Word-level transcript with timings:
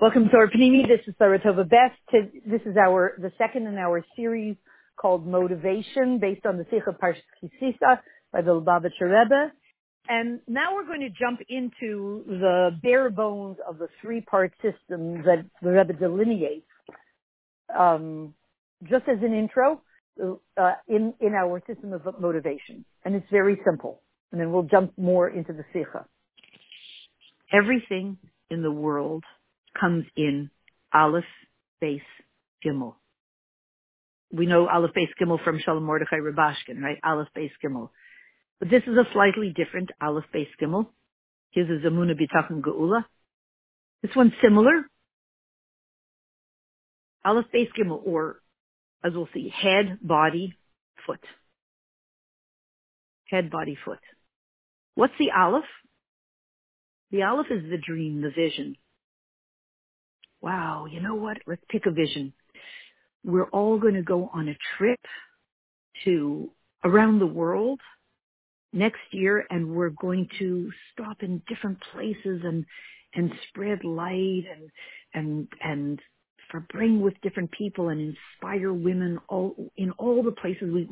Welcome 0.00 0.30
to 0.30 0.36
our 0.38 0.46
Panini. 0.46 0.88
This 0.88 1.06
is 1.06 1.14
Saratova 1.20 1.68
Best. 1.68 2.00
This 2.46 2.62
is 2.64 2.74
our 2.78 3.16
the 3.18 3.30
second 3.36 3.66
in 3.66 3.76
our 3.76 4.02
series 4.16 4.56
called 4.96 5.26
Motivation, 5.26 6.18
based 6.18 6.46
on 6.46 6.56
the 6.56 6.64
Sikha 6.70 6.92
Parshas 6.92 7.20
Kisisa 7.44 8.00
by 8.32 8.40
the 8.40 8.50
Lubavitcher 8.50 9.02
Rebbe. 9.02 9.52
And 10.08 10.40
now 10.48 10.74
we're 10.74 10.86
going 10.86 11.00
to 11.00 11.10
jump 11.10 11.40
into 11.50 12.24
the 12.26 12.70
bare 12.82 13.10
bones 13.10 13.58
of 13.68 13.76
the 13.76 13.88
three-part 14.00 14.54
system 14.62 15.22
that 15.24 15.44
the 15.60 15.68
Rebbe 15.68 15.92
delineates. 15.92 16.64
Um, 17.78 18.32
just 18.84 19.04
as 19.06 19.18
an 19.22 19.34
intro, 19.34 19.82
uh, 20.18 20.72
in 20.88 21.12
in 21.20 21.34
our 21.34 21.62
system 21.66 21.92
of 21.92 22.08
motivation, 22.18 22.86
and 23.04 23.14
it's 23.14 23.28
very 23.30 23.60
simple. 23.66 24.00
And 24.32 24.40
then 24.40 24.50
we'll 24.50 24.62
jump 24.62 24.96
more 24.96 25.28
into 25.28 25.52
the 25.52 25.64
Sikha. 25.74 26.06
Everything 27.52 28.16
in 28.48 28.62
the 28.62 28.72
world 28.72 29.24
comes 29.78 30.04
in 30.16 30.50
Aleph, 30.92 31.24
Beis, 31.82 32.02
Gimel. 32.64 32.94
We 34.32 34.46
know 34.46 34.68
Aleph, 34.68 34.92
Beis, 34.96 35.08
Gimel 35.20 35.42
from 35.42 35.60
Shalom 35.64 35.84
Mordechai 35.84 36.16
Rubashkin, 36.16 36.80
right? 36.80 36.98
Aleph, 37.04 37.28
Beis, 37.36 37.50
Gimel. 37.64 37.90
But 38.58 38.70
this 38.70 38.82
is 38.86 38.96
a 38.96 39.04
slightly 39.12 39.52
different 39.54 39.90
Aleph, 40.00 40.24
Beis, 40.34 40.48
Gimel. 40.60 40.86
His 41.50 41.66
is 41.68 41.84
Amuna 41.84 42.14
Bitachon 42.14 42.60
Geula. 42.60 43.04
This 44.02 44.14
one's 44.14 44.32
similar. 44.42 44.84
Aleph, 47.24 47.46
Beis, 47.54 47.68
Gimel, 47.78 48.00
or 48.04 48.40
as 49.04 49.12
we'll 49.14 49.28
see, 49.32 49.48
head, 49.48 49.98
body, 50.02 50.54
foot. 51.06 51.20
Head, 53.28 53.50
body, 53.50 53.76
foot. 53.84 54.00
What's 54.94 55.14
the 55.18 55.30
Aleph? 55.30 55.64
The 57.10 57.22
Aleph 57.22 57.46
is 57.50 57.70
the 57.70 57.78
dream, 57.78 58.20
the 58.20 58.30
vision, 58.30 58.76
wow, 60.42 60.86
you 60.90 61.00
know 61.00 61.14
what? 61.14 61.38
Let's 61.46 61.62
pick 61.68 61.86
a 61.86 61.90
vision. 61.90 62.32
We're 63.24 63.48
all 63.50 63.78
going 63.78 63.94
to 63.94 64.02
go 64.02 64.30
on 64.32 64.48
a 64.48 64.56
trip 64.76 65.00
to 66.04 66.50
around 66.84 67.18
the 67.18 67.26
world 67.26 67.80
next 68.72 69.00
year 69.10 69.46
and 69.50 69.74
we're 69.74 69.90
going 69.90 70.28
to 70.38 70.70
stop 70.92 71.22
in 71.22 71.42
different 71.48 71.78
places 71.92 72.40
and, 72.44 72.64
and 73.14 73.32
spread 73.48 73.84
light 73.84 74.44
and, 74.54 74.70
and, 75.12 75.48
and 75.62 76.00
for 76.50 76.60
bring 76.72 77.00
with 77.00 77.14
different 77.22 77.50
people 77.52 77.88
and 77.88 78.00
inspire 78.00 78.72
women 78.72 79.18
all 79.28 79.54
in 79.76 79.90
all 79.92 80.22
the 80.22 80.32
places 80.32 80.72
we, 80.72 80.88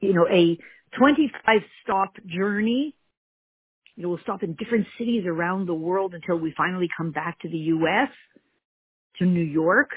you 0.00 0.12
know, 0.12 0.26
a 0.28 0.58
25 0.98 1.60
stop 1.82 2.12
journey. 2.26 2.94
You 3.96 4.04
know, 4.04 4.10
we'll 4.10 4.20
stop 4.22 4.44
in 4.44 4.54
different 4.54 4.86
cities 4.96 5.24
around 5.26 5.66
the 5.66 5.74
world 5.74 6.14
until 6.14 6.36
we 6.36 6.54
finally 6.56 6.88
come 6.96 7.10
back 7.10 7.40
to 7.40 7.48
the 7.48 7.58
U.S 7.58 8.10
to 9.18 9.26
New 9.26 9.44
York, 9.44 9.90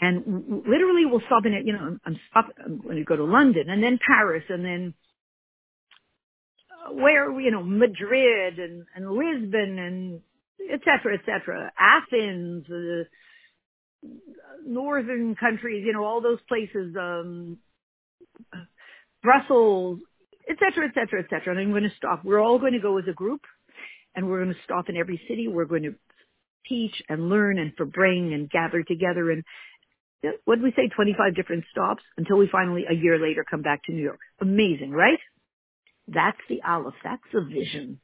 and 0.00 0.62
literally 0.66 1.06
we'll 1.06 1.22
stop 1.26 1.46
in 1.46 1.52
it. 1.52 1.66
You 1.66 1.72
know, 1.72 1.98
I'm 2.04 2.20
stop. 2.30 2.46
I'm 2.64 2.80
going 2.80 2.96
to 2.96 3.04
go 3.04 3.16
to 3.16 3.24
London, 3.24 3.68
and 3.68 3.82
then 3.82 3.98
Paris, 4.06 4.44
and 4.48 4.64
then 4.64 4.94
uh, 6.70 6.94
where 6.94 7.38
you 7.40 7.50
know 7.50 7.62
Madrid 7.62 8.58
and 8.58 8.86
and 8.94 9.10
Lisbon 9.10 9.78
and 9.78 10.20
et 10.70 10.80
cetera, 10.84 11.14
et 11.14 11.24
cetera, 11.24 11.72
Athens, 11.78 12.66
uh, 12.68 13.04
northern 14.66 15.34
countries, 15.34 15.84
you 15.86 15.92
know, 15.92 16.04
all 16.04 16.20
those 16.20 16.40
places, 16.48 16.94
um, 16.98 17.58
Brussels, 19.22 20.00
et 20.48 20.56
cetera, 20.58 20.88
et 20.88 20.94
cetera, 20.94 21.20
et 21.22 21.26
cetera. 21.30 21.52
And 21.52 21.60
I'm 21.60 21.70
going 21.70 21.82
to 21.84 21.96
stop. 21.96 22.24
We're 22.24 22.40
all 22.40 22.58
going 22.58 22.72
to 22.72 22.80
go 22.80 22.98
as 22.98 23.04
a 23.08 23.12
group, 23.12 23.42
and 24.14 24.28
we're 24.28 24.42
going 24.42 24.54
to 24.54 24.62
stop 24.64 24.88
in 24.88 24.96
every 24.96 25.20
city. 25.28 25.48
We're 25.48 25.64
going 25.64 25.82
to 25.84 25.94
teach 26.66 27.02
and 27.08 27.28
learn 27.28 27.58
and 27.58 27.72
for 27.76 27.86
bring 27.86 28.32
and 28.32 28.50
gather 28.50 28.82
together 28.82 29.30
and 29.30 29.44
what 30.44 30.56
did 30.56 30.64
we 30.64 30.72
say 30.76 30.88
25 30.88 31.34
different 31.36 31.64
stops 31.70 32.02
until 32.16 32.38
we 32.38 32.48
finally 32.50 32.84
a 32.90 32.94
year 32.94 33.18
later 33.20 33.44
come 33.48 33.62
back 33.62 33.84
to 33.84 33.92
New 33.92 34.02
York. 34.02 34.18
Amazing, 34.40 34.90
right? 34.90 35.18
That's 36.08 36.38
the 36.48 36.60
Aleph. 36.66 36.94
That's 37.04 37.22
the 37.32 37.42
vision. 37.42 38.00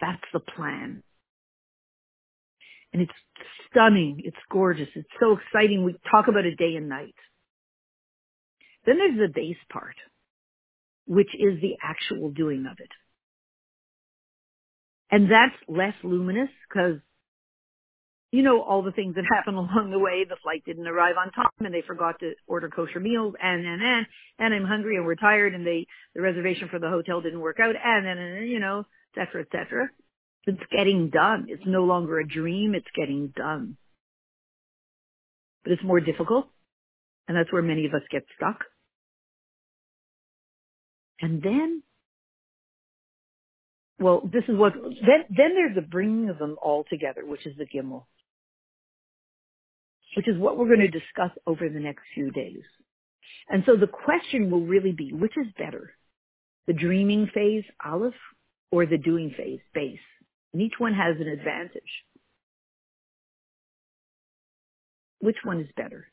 That's 0.00 0.22
the 0.32 0.40
plan. 0.40 1.02
And 2.92 3.02
it's 3.02 3.12
stunning. 3.70 4.22
It's 4.24 4.36
gorgeous. 4.50 4.88
It's 4.94 5.08
so 5.20 5.36
exciting. 5.36 5.84
We 5.84 5.96
talk 6.10 6.28
about 6.28 6.46
it 6.46 6.56
day 6.56 6.76
and 6.76 6.88
night. 6.88 7.14
Then 8.84 8.98
there's 8.98 9.18
the 9.32 9.40
beis 9.40 9.56
part, 9.72 9.96
which 11.06 11.34
is 11.34 11.60
the 11.60 11.76
actual 11.82 12.30
doing 12.30 12.66
of 12.70 12.78
it. 12.78 12.90
And 15.10 15.30
that's 15.30 15.56
less 15.68 15.94
luminous 16.02 16.50
because 16.68 17.00
you 18.36 18.42
know, 18.42 18.60
all 18.60 18.82
the 18.82 18.92
things 18.92 19.14
that 19.14 19.24
happened 19.34 19.56
along 19.56 19.90
the 19.90 19.98
way. 19.98 20.26
The 20.28 20.36
flight 20.42 20.62
didn't 20.66 20.86
arrive 20.86 21.14
on 21.18 21.32
time 21.32 21.50
and 21.60 21.72
they 21.72 21.80
forgot 21.80 22.20
to 22.20 22.34
order 22.46 22.68
kosher 22.68 23.00
meals 23.00 23.34
and, 23.42 23.66
and, 23.66 23.82
and, 23.82 24.06
and 24.38 24.54
I'm 24.54 24.66
hungry 24.66 24.96
and 24.96 25.06
we're 25.06 25.14
tired 25.14 25.54
and 25.54 25.66
they, 25.66 25.86
the 26.14 26.20
reservation 26.20 26.68
for 26.70 26.78
the 26.78 26.90
hotel 26.90 27.22
didn't 27.22 27.40
work 27.40 27.58
out 27.60 27.74
and, 27.82 28.06
and, 28.06 28.20
and 28.20 28.48
you 28.50 28.60
know, 28.60 28.84
et 29.16 29.26
cetera, 29.26 29.40
et 29.40 29.48
cetera. 29.50 29.88
It's 30.44 30.60
getting 30.70 31.08
done. 31.08 31.46
It's 31.48 31.62
no 31.66 31.84
longer 31.84 32.20
a 32.20 32.28
dream. 32.28 32.74
It's 32.74 32.86
getting 32.94 33.32
done. 33.34 33.78
But 35.64 35.72
it's 35.72 35.82
more 35.82 36.00
difficult. 36.00 36.46
And 37.26 37.36
that's 37.36 37.50
where 37.50 37.62
many 37.62 37.86
of 37.86 37.94
us 37.94 38.02
get 38.12 38.24
stuck. 38.36 38.64
And 41.20 41.42
then, 41.42 41.82
well, 43.98 44.20
this 44.20 44.44
is 44.46 44.56
what, 44.56 44.74
then, 44.74 45.24
then 45.30 45.54
there's 45.54 45.74
the 45.74 45.80
bringing 45.80 46.28
of 46.28 46.38
them 46.38 46.56
all 46.62 46.84
together, 46.88 47.24
which 47.24 47.46
is 47.46 47.56
the 47.56 47.64
Gimel 47.66 48.04
which 50.16 50.28
is 50.28 50.38
what 50.38 50.56
we're 50.56 50.66
going 50.66 50.80
to 50.80 50.88
discuss 50.88 51.30
over 51.46 51.68
the 51.68 51.78
next 51.78 52.02
few 52.14 52.30
days. 52.30 52.62
And 53.50 53.62
so 53.66 53.76
the 53.76 53.86
question 53.86 54.50
will 54.50 54.64
really 54.64 54.92
be, 54.92 55.12
which 55.12 55.34
is 55.36 55.52
better? 55.58 55.92
The 56.66 56.72
dreaming 56.72 57.28
phase, 57.34 57.64
Aleph, 57.84 58.14
or 58.70 58.86
the 58.86 58.96
doing 58.96 59.34
phase, 59.36 59.60
beis? 59.76 59.98
And 60.52 60.62
each 60.62 60.72
one 60.78 60.94
has 60.94 61.16
an 61.20 61.28
advantage. 61.28 61.82
Which 65.20 65.36
one 65.44 65.60
is 65.60 65.68
better? 65.76 66.08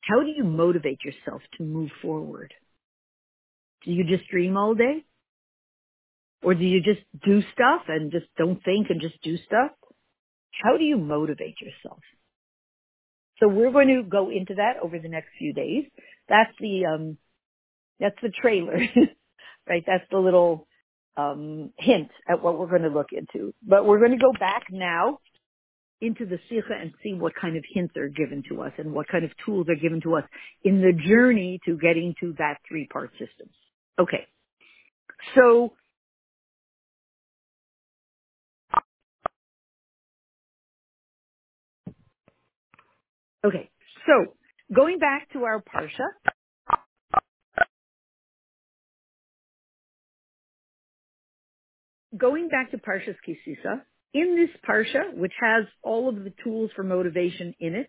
How 0.00 0.20
do 0.20 0.28
you 0.28 0.42
motivate 0.42 0.98
yourself 1.04 1.40
to 1.58 1.62
move 1.62 1.90
forward? 2.02 2.52
Do 3.84 3.92
you 3.92 4.04
just 4.04 4.28
dream 4.30 4.56
all 4.56 4.74
day? 4.74 5.04
Or 6.42 6.54
do 6.54 6.64
you 6.64 6.80
just 6.80 7.00
do 7.24 7.40
stuff 7.52 7.82
and 7.86 8.10
just 8.10 8.26
don't 8.36 8.62
think 8.64 8.90
and 8.90 9.00
just 9.00 9.22
do 9.22 9.36
stuff? 9.46 9.70
How 10.64 10.76
do 10.76 10.84
you 10.84 10.96
motivate 10.96 11.56
yourself? 11.60 12.00
So 13.40 13.48
we're 13.48 13.72
going 13.72 13.88
to 13.88 14.02
go 14.02 14.30
into 14.30 14.54
that 14.56 14.74
over 14.82 14.98
the 14.98 15.08
next 15.08 15.28
few 15.38 15.52
days. 15.52 15.84
That's 16.28 16.52
the 16.60 16.86
um, 16.86 17.18
that's 18.00 18.16
the 18.22 18.30
trailer, 18.30 18.78
right? 19.68 19.84
That's 19.86 20.04
the 20.10 20.18
little 20.18 20.66
um, 21.16 21.72
hint 21.78 22.10
at 22.28 22.42
what 22.42 22.58
we're 22.58 22.68
going 22.68 22.82
to 22.82 22.88
look 22.88 23.08
into. 23.12 23.54
But 23.62 23.86
we're 23.86 23.98
going 23.98 24.12
to 24.12 24.18
go 24.18 24.32
back 24.38 24.64
now 24.70 25.18
into 26.00 26.26
the 26.26 26.38
Sikha 26.48 26.74
and 26.80 26.92
see 27.02 27.14
what 27.14 27.32
kind 27.34 27.56
of 27.56 27.64
hints 27.74 27.96
are 27.96 28.08
given 28.08 28.42
to 28.48 28.62
us 28.62 28.72
and 28.78 28.92
what 28.92 29.08
kind 29.08 29.24
of 29.24 29.30
tools 29.44 29.66
are 29.68 29.74
given 29.74 30.00
to 30.02 30.14
us 30.16 30.24
in 30.62 30.80
the 30.80 30.92
journey 31.08 31.60
to 31.66 31.76
getting 31.76 32.14
to 32.20 32.34
that 32.38 32.58
three-part 32.68 33.10
system. 33.12 33.48
Okay. 33.98 34.26
So 35.34 35.72
Okay, 43.44 43.70
so 44.06 44.34
going 44.74 44.98
back 44.98 45.30
to 45.32 45.44
our 45.44 45.62
parsha, 45.62 46.08
going 52.16 52.48
back 52.48 52.72
to 52.72 52.78
Parshas 52.78 53.16
Kisisa, 53.26 53.82
in 54.14 54.36
this 54.36 54.50
parsha, 54.68 55.14
which 55.14 55.32
has 55.40 55.66
all 55.82 56.08
of 56.08 56.16
the 56.16 56.32
tools 56.42 56.70
for 56.74 56.82
motivation 56.82 57.54
in 57.60 57.74
it, 57.74 57.88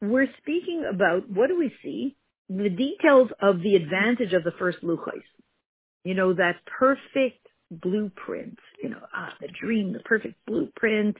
we're 0.00 0.28
speaking 0.38 0.84
about 0.92 1.28
what 1.30 1.48
do 1.48 1.58
we 1.58 1.72
see? 1.82 2.16
The 2.48 2.70
details 2.70 3.30
of 3.40 3.60
the 3.62 3.76
advantage 3.76 4.32
of 4.32 4.44
the 4.44 4.52
first 4.58 4.78
luchos. 4.82 5.22
You 6.04 6.14
know, 6.14 6.34
that 6.34 6.56
perfect 6.78 7.46
blueprint, 7.70 8.58
you 8.82 8.90
know, 8.90 9.00
ah, 9.14 9.34
the 9.40 9.48
dream, 9.48 9.92
the 9.92 10.00
perfect 10.00 10.34
blueprint, 10.46 11.16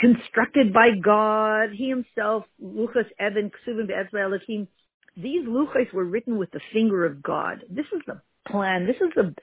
constructed 0.00 0.72
by 0.72 0.90
God. 1.02 1.70
He 1.72 1.88
himself, 1.88 2.44
Luchas 2.62 3.06
Evan 3.18 3.50
Ksuvim 3.50 3.90
Elohim. 4.14 4.68
These 5.16 5.46
luchos 5.46 5.92
were 5.92 6.04
written 6.04 6.38
with 6.38 6.50
the 6.52 6.60
finger 6.72 7.04
of 7.04 7.22
God. 7.22 7.64
This 7.68 7.86
is 7.94 8.00
the 8.06 8.20
plan. 8.48 8.86
This 8.86 8.96
is 8.96 9.16
a 9.16 9.34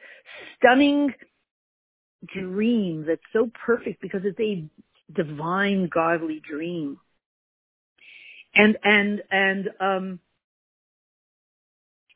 stunning 0.57 1.13
dream 2.25 3.05
that's 3.07 3.21
so 3.31 3.51
perfect 3.65 4.01
because 4.01 4.21
it's 4.23 4.39
a 4.39 4.65
divine, 5.13 5.89
godly 5.93 6.41
dream. 6.49 6.97
And 8.55 8.77
and 8.83 9.21
and 9.29 9.69
um 9.79 10.19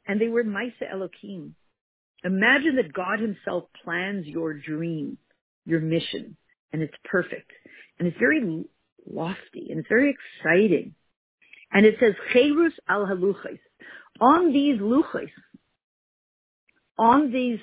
and 0.08 0.20
they 0.20 0.28
were 0.28 0.44
Maisa 0.44 0.92
Elohim. 0.92 1.56
Imagine 2.24 2.78
that 2.78 2.94
God 2.94 3.20
Himself 3.20 3.66
plans 3.84 4.26
your 4.26 4.54
dream, 4.54 5.18
your 5.66 5.80
mission, 5.80 6.38
and 6.74 6.82
it's 6.82 6.96
perfect. 7.06 7.52
And 8.00 8.08
it's 8.08 8.18
very 8.18 8.66
lofty 9.10 9.68
and 9.70 9.80
it's 9.80 9.90
very 9.90 10.16
exciting. 10.16 10.96
And 11.72 11.86
it 11.86 11.96
says, 12.00 12.14
Cherus 12.34 12.74
al 12.90 13.06
haluchais. 13.06 13.60
On 14.20 14.52
these 14.52 14.80
luchais, 14.80 15.32
on 16.98 17.32
these 17.32 17.60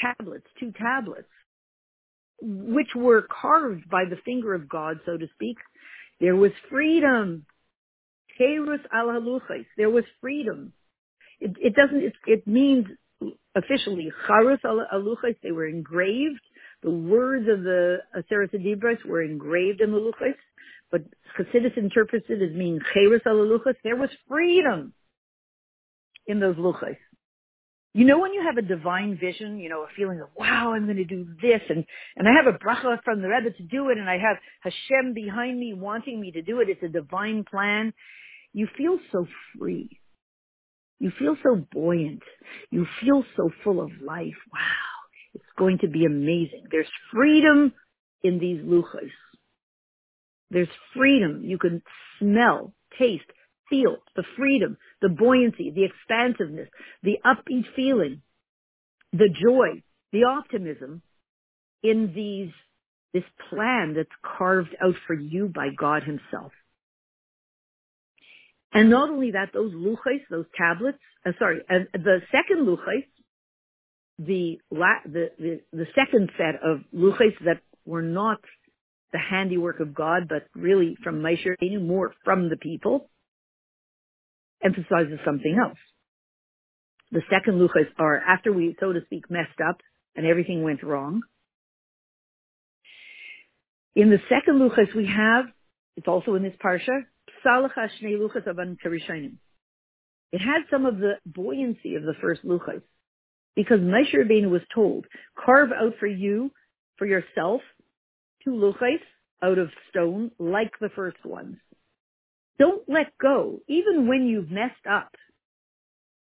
tablets, 0.00 0.46
two 0.58 0.72
tablets, 0.72 1.28
which 2.40 2.88
were 2.96 3.22
carved 3.22 3.88
by 3.90 4.04
the 4.08 4.16
finger 4.24 4.54
of 4.54 4.68
God, 4.68 5.00
so 5.04 5.16
to 5.16 5.26
speak, 5.34 5.58
there 6.20 6.36
was 6.36 6.52
freedom. 6.70 7.44
Cherus 8.38 8.80
al 8.92 9.08
haluchais. 9.08 9.66
There 9.76 9.90
was 9.90 10.04
freedom. 10.20 10.72
It, 11.38 11.52
it 11.60 11.74
doesn't, 11.74 12.02
it, 12.02 12.14
it 12.26 12.46
means 12.46 12.86
officially, 13.54 14.12
Charus 14.28 14.64
al 14.64 14.86
haluchais, 14.92 15.36
they 15.42 15.52
were 15.52 15.66
engraved. 15.66 16.40
The 16.82 16.90
words 16.90 17.46
of 17.48 17.62
the 17.62 17.98
Aseret 18.16 18.52
Dibros 18.54 19.04
were 19.04 19.22
engraved 19.22 19.80
in 19.80 19.92
the 19.92 19.98
luchais 19.98 20.34
but 20.90 21.02
Chassidus 21.38 21.76
interprets 21.76 22.26
it 22.28 22.42
as 22.42 22.54
meaning 22.56 22.80
cheres 22.92 23.22
alaluchas. 23.26 23.76
There 23.84 23.96
was 23.96 24.10
freedom 24.28 24.92
in 26.26 26.40
those 26.40 26.56
luchas. 26.56 26.96
You 27.92 28.04
know 28.04 28.20
when 28.20 28.32
you 28.32 28.42
have 28.42 28.56
a 28.56 28.62
divine 28.62 29.18
vision, 29.18 29.58
you 29.58 29.68
know, 29.68 29.82
a 29.82 29.88
feeling 29.96 30.20
of, 30.20 30.28
wow, 30.36 30.74
I'm 30.74 30.84
going 30.84 30.98
to 30.98 31.04
do 31.04 31.26
this, 31.42 31.60
and, 31.68 31.84
and 32.16 32.28
I 32.28 32.32
have 32.32 32.46
a 32.46 32.56
bracha 32.56 33.02
from 33.02 33.20
the 33.20 33.28
Rebbe 33.28 33.50
to 33.50 33.62
do 33.64 33.88
it, 33.90 33.98
and 33.98 34.08
I 34.08 34.16
have 34.16 34.36
Hashem 34.60 35.12
behind 35.12 35.58
me 35.58 35.74
wanting 35.74 36.20
me 36.20 36.30
to 36.32 36.42
do 36.42 36.60
it. 36.60 36.68
It's 36.68 36.82
a 36.84 36.88
divine 36.88 37.44
plan. 37.50 37.92
You 38.52 38.68
feel 38.78 38.98
so 39.10 39.26
free. 39.58 39.98
You 41.00 41.10
feel 41.18 41.36
so 41.42 41.66
buoyant. 41.72 42.22
You 42.70 42.86
feel 43.00 43.24
so 43.36 43.50
full 43.64 43.80
of 43.80 43.90
life. 44.00 44.36
Wow, 44.52 44.89
going 45.60 45.78
to 45.78 45.88
be 45.88 46.06
amazing. 46.06 46.64
There's 46.70 46.90
freedom 47.12 47.74
in 48.24 48.38
these 48.38 48.60
luchas. 48.62 49.12
There's 50.50 50.74
freedom. 50.96 51.42
You 51.44 51.58
can 51.58 51.82
smell, 52.18 52.72
taste, 52.98 53.30
feel 53.68 53.98
the 54.16 54.24
freedom, 54.38 54.78
the 55.02 55.10
buoyancy, 55.10 55.70
the 55.70 55.84
expansiveness, 55.84 56.68
the 57.02 57.18
upbeat 57.24 57.66
feeling, 57.76 58.22
the 59.12 59.28
joy, 59.28 59.82
the 60.12 60.24
optimism 60.24 61.02
in 61.82 62.12
these, 62.14 62.52
this 63.12 63.28
plan 63.50 63.92
that's 63.94 64.08
carved 64.38 64.74
out 64.82 64.94
for 65.06 65.14
you 65.14 65.52
by 65.54 65.68
God 65.78 66.02
himself. 66.04 66.52
And 68.72 68.88
not 68.88 69.10
only 69.10 69.32
that, 69.32 69.50
those 69.52 69.72
luchais, 69.72 70.22
those 70.30 70.46
tablets, 70.56 70.98
uh, 71.26 71.32
sorry, 71.38 71.60
uh, 71.68 71.84
the 71.92 72.20
second 72.32 72.66
luchais, 72.66 73.04
the, 74.20 74.58
la- 74.70 75.02
the, 75.04 75.30
the, 75.38 75.60
the 75.72 75.86
second 75.94 76.30
set 76.36 76.56
of 76.62 76.80
luchais 76.94 77.34
that 77.44 77.62
were 77.86 78.02
not 78.02 78.40
the 79.12 79.18
handiwork 79.18 79.80
of 79.80 79.94
God, 79.94 80.28
but 80.28 80.46
really 80.54 80.96
from 81.02 81.22
Rabbeinu, 81.22 81.84
more 81.84 82.12
from 82.24 82.50
the 82.50 82.56
people, 82.56 83.08
emphasizes 84.62 85.18
something 85.24 85.56
else. 85.58 85.78
The 87.10 87.22
second 87.30 87.54
luchas 87.54 87.88
are 87.98 88.18
after 88.18 88.52
we, 88.52 88.76
so 88.78 88.92
to 88.92 89.00
speak, 89.06 89.30
messed 89.30 89.60
up 89.66 89.78
and 90.14 90.26
everything 90.26 90.62
went 90.62 90.82
wrong. 90.82 91.22
In 93.96 94.10
the 94.10 94.18
second 94.28 94.60
luchas 94.60 94.94
we 94.94 95.06
have, 95.06 95.46
it's 95.96 96.06
also 96.06 96.34
in 96.34 96.42
this 96.42 96.54
parsha, 96.62 97.04
Psalacha 97.44 97.88
Shnei 98.00 98.18
Luchas 98.18 98.46
Avan. 98.46 98.76
It 100.32 100.38
had 100.38 100.62
some 100.70 100.86
of 100.86 100.98
the 100.98 101.14
buoyancy 101.26 101.96
of 101.96 102.02
the 102.02 102.14
first 102.20 102.44
luchas 102.44 102.82
because 103.56 103.80
Moshe 103.80 104.14
Rabbeinu 104.14 104.50
was 104.50 104.62
told, 104.74 105.06
carve 105.36 105.70
out 105.72 105.94
for 105.98 106.06
you, 106.06 106.50
for 106.96 107.06
yourself, 107.06 107.60
two 108.44 108.50
luchais 108.50 109.00
out 109.42 109.58
of 109.58 109.70
stone 109.90 110.30
like 110.38 110.72
the 110.80 110.90
first 110.90 111.24
ones. 111.24 111.56
Don't 112.58 112.86
let 112.88 113.16
go, 113.20 113.60
even 113.68 114.06
when 114.06 114.26
you've 114.26 114.50
messed 114.50 114.86
up 114.88 115.14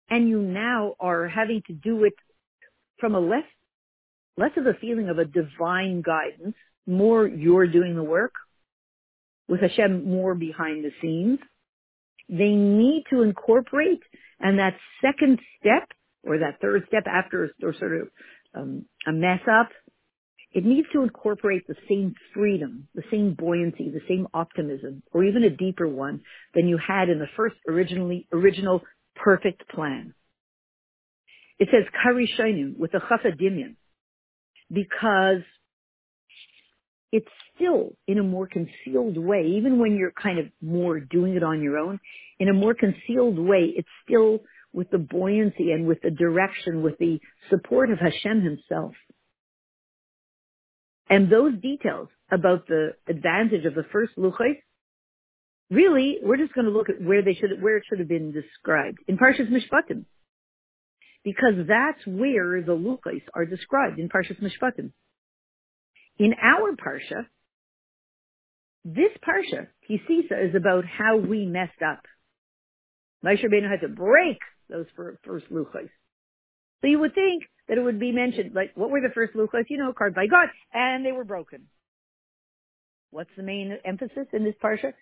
and 0.10 0.30
you 0.30 0.42
now 0.42 0.96
are 1.00 1.28
having 1.28 1.62
to 1.68 1.74
do 1.74 2.04
it 2.06 2.14
from 3.00 3.16
a 3.16 3.20
less, 3.20 3.44
less 4.38 4.52
of 4.56 4.68
a 4.68 4.76
feeling 4.80 5.10
of 5.10 5.18
a 5.18 5.26
divine 5.26 6.02
guidance, 6.02 6.56
more 6.86 7.28
you're 7.28 7.68
doing 7.68 7.96
the 7.96 8.04
work 8.04 8.34
with 9.48 9.62
Hashem 9.62 10.10
more 10.10 10.36
behind 10.36 10.84
the 10.84 10.92
scenes. 11.02 11.40
They 12.30 12.52
need 12.52 13.06
to 13.10 13.22
incorporate 13.22 14.04
and 14.40 14.60
that 14.60 14.76
second 15.02 15.40
step 15.60 15.90
or 16.28 16.40
that 16.40 16.60
third 16.62 16.84
step 16.88 17.06
after 17.08 17.52
or 17.64 17.74
sort 17.80 18.02
of 18.02 18.08
um, 18.54 18.86
a 19.08 19.12
mess 19.12 19.42
up 19.50 19.70
it 20.54 20.66
needs 20.66 20.88
to 20.94 21.04
incorporate 21.04 21.68
the 21.68 21.76
same 21.90 22.16
freedom, 22.34 22.88
the 22.96 23.04
same 23.12 23.36
buoyancy, 23.38 23.92
the 23.92 24.02
same 24.08 24.28
optimism, 24.34 25.04
or 25.12 25.24
even 25.24 25.44
a 25.44 25.50
deeper 25.50 25.88
one 25.88 26.22
than 26.56 26.68
you 26.68 26.78
had 26.78 27.10
in 27.10 27.20
the 27.20 27.28
first 27.36 27.56
originally, 27.68 28.28
original 28.32 28.82
perfect 29.16 29.70
plan. 29.70 30.14
It 31.60 31.70
says 31.72 31.84
Karishainu 32.04 32.78
with 32.78 32.94
a 32.94 33.00
chafadimian 33.00 33.76
because 34.72 35.44
it's 37.12 37.28
still 37.56 37.96
in 38.08 38.18
a 38.18 38.24
more 38.24 38.48
concealed 38.48 39.18
way, 39.18 39.54
even 39.58 39.80
when 39.80 39.96
you're 39.96 40.12
kind 40.12 40.40
of 40.40 40.46
more 40.62 41.00
doing 41.00 41.36
it 41.36 41.44
on 41.44 41.62
your 41.62 41.78
own, 41.78 42.00
in 42.40 42.50
a 42.50 42.54
more 42.54 42.74
concealed 42.74 43.40
way, 43.40 43.74
it's 43.76 43.88
still 44.06 44.40
with 44.74 44.90
the 44.90 44.98
buoyancy 44.98 45.72
and 45.72 45.88
with 45.88 46.02
the 46.02 46.12
direction, 46.12 46.84
with 46.84 46.98
the 46.98 47.20
support 47.50 47.92
of 47.92 48.00
Hashem 48.00 48.42
himself. 48.42 48.94
And 51.10 51.32
those 51.32 51.54
details 51.62 52.10
about 52.32 52.68
the 52.68 52.92
advantage 53.08 53.66
of 53.66 53.76
the 53.76 53.86
first 53.92 54.14
luchos, 54.18 54.58
really, 55.72 56.18
we're 56.22 56.38
just 56.38 56.54
going 56.54 56.66
to 56.66 56.72
look 56.72 56.90
at 56.90 57.02
where 57.02 57.22
they 57.24 57.34
should, 57.34 57.62
where 57.62 57.78
it 57.78 57.84
should 57.90 58.00
have 58.00 58.10
been 58.10 58.34
described 58.34 58.98
in 59.08 59.18
Parshas 59.18 59.50
Mishpatim, 59.50 60.06
because 61.24 61.66
that's 61.68 62.06
where 62.06 62.62
the 62.62 62.74
luchos 62.74 63.22
are 63.34 63.46
described 63.46 64.00
in 64.00 64.10
Parshas 64.10 64.42
Mishpatim. 64.42 64.92
In 66.20 66.34
our 66.42 66.76
parsha, 66.76 67.26
this 68.84 69.12
parsha, 69.26 69.68
Kisisa, 69.90 70.50
is 70.50 70.56
about 70.56 70.84
how 70.86 71.18
we 71.18 71.46
messed 71.46 71.82
up. 71.86 72.04
Moshe 73.24 73.44
Rabbeinu 73.44 73.70
had 73.70 73.82
to 73.82 73.88
break 73.88 74.38
those 74.70 74.86
first 74.96 75.52
luchos. 75.52 75.90
So 76.82 76.88
you 76.88 77.00
would 77.00 77.16
think 77.16 77.44
that 77.68 77.78
it 77.78 77.82
would 77.82 78.00
be 78.00 78.12
mentioned, 78.12 78.54
like, 78.54 78.72
what 78.76 78.90
were 78.90 79.02
the 79.02 79.14
first 79.14 79.34
luchos? 79.34 79.66
You 79.70 79.78
know, 79.78 79.94
carved 79.94 80.16
by 80.16 80.28
God, 80.28 80.50
and 80.74 81.06
they 81.06 81.12
were 81.12 81.24
broken. 81.24 81.68
What's 83.12 83.32
the 83.36 83.44
main 83.44 83.78
emphasis 83.86 84.28
in 84.34 84.44
this 84.44 84.56
parsha? 84.64 84.94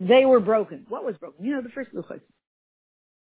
They 0.00 0.24
were 0.24 0.40
broken. 0.40 0.84
What 0.88 1.04
was 1.04 1.16
broken? 1.16 1.44
You 1.44 1.54
know, 1.56 1.62
the 1.62 1.70
first 1.70 1.94
luchos. 1.94 2.20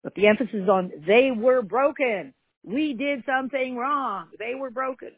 But 0.04 0.16
the 0.16 0.28
emphasis 0.28 0.64
is 0.64 0.70
on 0.70 0.92
they 1.06 1.30
were 1.32 1.62
broken. 1.62 2.34
We 2.64 2.94
did 2.94 3.24
something 3.26 3.76
wrong. 3.76 4.28
They 4.38 4.56
were 4.56 4.72
broken. 4.72 5.12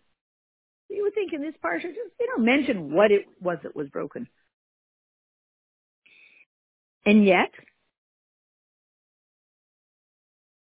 You 0.90 1.04
would 1.04 1.16
think 1.16 1.34
in 1.34 1.42
this 1.42 1.56
parsha, 1.64 1.84
just 1.84 2.12
you 2.20 2.28
know, 2.28 2.44
mention 2.44 2.94
what 2.94 3.12
it 3.12 3.26
was 3.42 3.58
that 3.64 3.76
was 3.76 3.88
broken. 3.90 4.28
And 7.06 7.26
yet, 7.26 7.52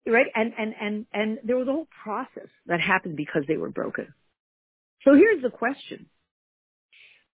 right? 0.09 0.27
And, 0.35 0.53
and, 0.59 0.75
and, 0.81 1.07
and 1.12 1.38
there 1.45 1.57
was 1.57 1.69
a 1.69 1.73
whole 1.73 1.88
process 2.03 2.49
that 2.67 2.81
happened 2.81 3.17
because 3.17 3.43
they 3.47 3.57
were 3.57 3.71
broken. 3.71 4.12
So 5.05 5.15
here's 5.15 5.43
the 5.43 5.50
question. 5.50 6.07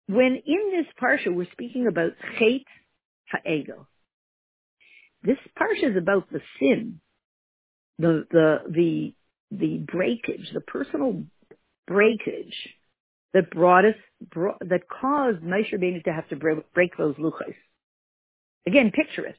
When 0.06 0.42
in 0.46 0.72
this 0.72 0.86
parsha 1.02 1.34
we're 1.34 1.50
speaking 1.52 1.86
about 1.86 2.12
chet 2.38 2.62
ha'ego, 3.30 3.86
this 5.22 5.38
parsha 5.58 5.90
is 5.90 5.96
about 5.96 6.30
the 6.30 6.40
sin, 6.58 7.00
the, 7.98 8.26
the, 8.30 8.58
the, 8.68 9.14
the 9.50 9.78
breakage, 9.78 10.50
the 10.52 10.60
personal 10.60 11.22
breakage 11.86 12.54
that 13.32 13.50
brought 13.50 13.84
us, 13.86 13.94
brought, 14.30 14.58
that 14.60 14.82
caused 14.88 15.40
Moshe 15.42 15.72
Rabbeinu 15.72 16.04
to 16.04 16.12
have 16.12 16.28
to 16.28 16.36
break, 16.36 16.72
break 16.74 16.96
those 16.96 17.14
luchas. 17.16 17.54
Again, 18.66 18.92
picture 18.94 19.26
it. 19.26 19.36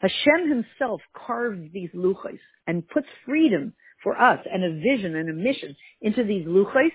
Hashem 0.00 0.48
himself 0.48 1.00
carved 1.26 1.72
these 1.72 1.90
luchos 1.94 2.38
and 2.66 2.88
puts 2.88 3.06
freedom 3.26 3.74
for 4.02 4.20
us 4.20 4.38
and 4.50 4.62
a 4.64 4.80
vision 4.80 5.16
and 5.16 5.28
a 5.28 5.32
mission 5.32 5.74
into 6.00 6.24
these 6.24 6.46
luchos. 6.46 6.92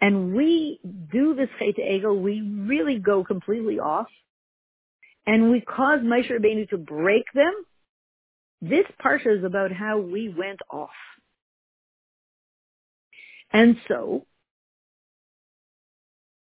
And 0.00 0.34
we 0.34 0.80
do 0.84 1.34
this 1.34 1.48
chet 1.58 1.78
ego, 1.78 2.12
we 2.12 2.40
really 2.42 2.98
go 2.98 3.24
completely 3.24 3.78
off. 3.78 4.08
And 5.26 5.50
we 5.50 5.60
cause 5.62 6.00
Moshe 6.00 6.30
Rabbeinu 6.30 6.68
to 6.68 6.76
break 6.76 7.24
them. 7.34 7.54
This 8.60 8.84
parsha 9.02 9.38
is 9.38 9.44
about 9.44 9.72
how 9.72 9.98
we 9.98 10.28
went 10.28 10.60
off. 10.70 10.90
And 13.52 13.76
so, 13.88 14.26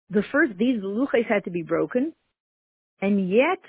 the 0.10 0.24
first, 0.32 0.58
these 0.58 0.82
luchos 0.82 1.26
had 1.28 1.46
to 1.46 1.52
be 1.52 1.62
broken, 1.62 2.14
and 3.02 3.30
yet 3.30 3.60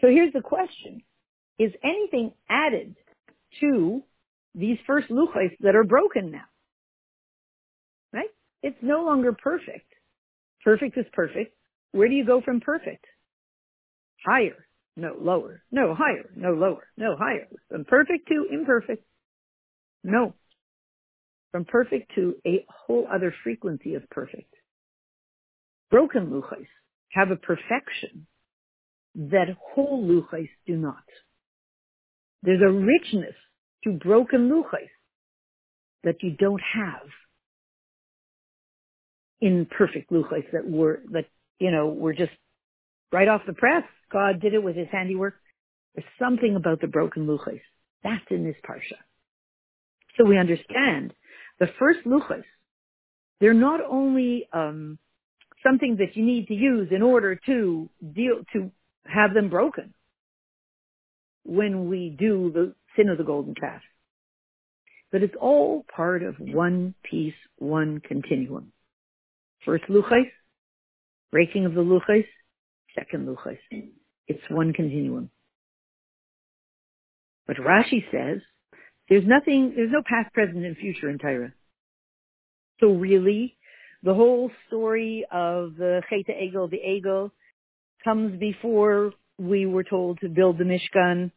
So 0.00 0.08
here's 0.08 0.32
the 0.32 0.42
question. 0.42 1.02
Is 1.58 1.72
anything 1.84 2.32
added 2.50 2.96
to 3.60 4.02
these 4.54 4.78
first 4.86 5.08
luchos 5.08 5.56
that 5.60 5.76
are 5.76 5.84
broken 5.84 6.30
now? 6.30 6.44
right? 8.12 8.30
It's 8.62 8.76
no 8.82 9.04
longer 9.04 9.32
perfect. 9.32 9.92
Perfect 10.64 10.96
is 10.98 11.06
perfect. 11.12 11.54
Where 11.92 12.08
do 12.08 12.14
you 12.14 12.26
go 12.26 12.40
from 12.40 12.60
perfect? 12.60 13.04
Higher, 14.26 14.66
no 14.96 15.16
lower, 15.20 15.62
no 15.70 15.94
higher, 15.94 16.30
no 16.36 16.52
lower, 16.52 16.86
no 16.96 17.16
higher. 17.18 17.46
From 17.70 17.84
perfect 17.84 18.28
to 18.28 18.46
imperfect, 18.52 19.04
no. 20.04 20.34
From 21.52 21.64
perfect 21.64 22.12
to 22.16 22.34
a 22.46 22.64
whole 22.68 23.06
other 23.12 23.34
frequency 23.44 23.94
of 23.94 24.08
perfect. 24.10 24.52
Broken 25.90 26.28
luchais 26.28 26.66
have 27.12 27.30
a 27.30 27.36
perfection 27.36 28.26
that 29.16 29.46
whole 29.74 30.06
luchais 30.06 30.50
do 30.66 30.76
not. 30.76 31.02
There's 32.42 32.62
a 32.62 32.70
richness 32.70 33.34
to 33.84 33.92
broken 33.92 34.50
luchais 34.50 34.90
that 36.04 36.22
you 36.22 36.36
don't 36.38 36.62
have 36.74 37.08
in 39.40 39.66
perfect 39.66 40.10
luchais 40.10 40.50
that 40.52 40.68
were 40.68 41.00
that 41.12 41.26
you 41.58 41.70
know 41.70 41.88
were 41.88 42.12
just 42.12 42.32
right 43.12 43.28
off 43.28 43.42
the 43.46 43.52
press. 43.52 43.84
God 44.12 44.40
did 44.40 44.54
it 44.54 44.62
with 44.62 44.76
His 44.76 44.88
handiwork. 44.92 45.34
There's 45.94 46.06
something 46.18 46.54
about 46.56 46.80
the 46.80 46.86
broken 46.86 47.26
luchais 47.26 47.62
that's 48.04 48.24
in 48.30 48.44
this 48.44 48.56
parsha. 48.68 48.98
So 50.16 50.24
we 50.24 50.38
understand 50.38 51.12
the 51.58 51.68
first 51.78 52.00
luchais. 52.06 52.44
They're 53.40 53.54
not 53.54 53.80
only 53.86 54.48
um, 54.52 54.98
something 55.66 55.96
that 55.96 56.16
you 56.16 56.24
need 56.24 56.46
to 56.48 56.54
use 56.54 56.88
in 56.90 57.02
order 57.02 57.38
to 57.46 57.90
deal 58.14 58.40
to 58.52 58.70
have 59.08 59.34
them 59.34 59.48
broken 59.48 59.94
when 61.44 61.88
we 61.88 62.14
do 62.18 62.50
the 62.52 62.74
sin 62.96 63.08
of 63.08 63.18
the 63.18 63.24
golden 63.24 63.54
calf. 63.54 63.82
But 65.12 65.22
it's 65.22 65.34
all 65.40 65.84
part 65.94 66.22
of 66.22 66.36
one 66.38 66.94
piece, 67.08 67.34
one 67.58 68.00
continuum. 68.00 68.72
First 69.64 69.84
luchais, 69.84 70.30
breaking 71.30 71.64
of 71.64 71.74
the 71.74 71.80
luchais, 71.80 72.26
second 72.94 73.28
luchais. 73.28 73.58
It's 74.26 74.42
one 74.50 74.72
continuum. 74.72 75.30
But 77.46 77.56
Rashi 77.58 78.04
says 78.10 78.40
there's 79.08 79.26
nothing, 79.26 79.72
there's 79.76 79.92
no 79.92 80.02
past, 80.04 80.34
present, 80.34 80.64
and 80.64 80.76
future 80.76 81.08
in 81.08 81.18
Torah. 81.18 81.52
So 82.80 82.88
really, 82.88 83.56
the 84.02 84.14
whole 84.14 84.50
story 84.66 85.24
of 85.30 85.76
the 85.76 86.02
Cheta 86.10 86.32
Egel, 86.32 86.68
the 86.70 86.78
Egel, 86.78 87.30
comes 88.04 88.38
before 88.38 89.12
we 89.38 89.66
were 89.66 89.84
told 89.84 90.20
to 90.20 90.28
build 90.28 90.58
the 90.58 90.64
Mishkan. 90.64 91.30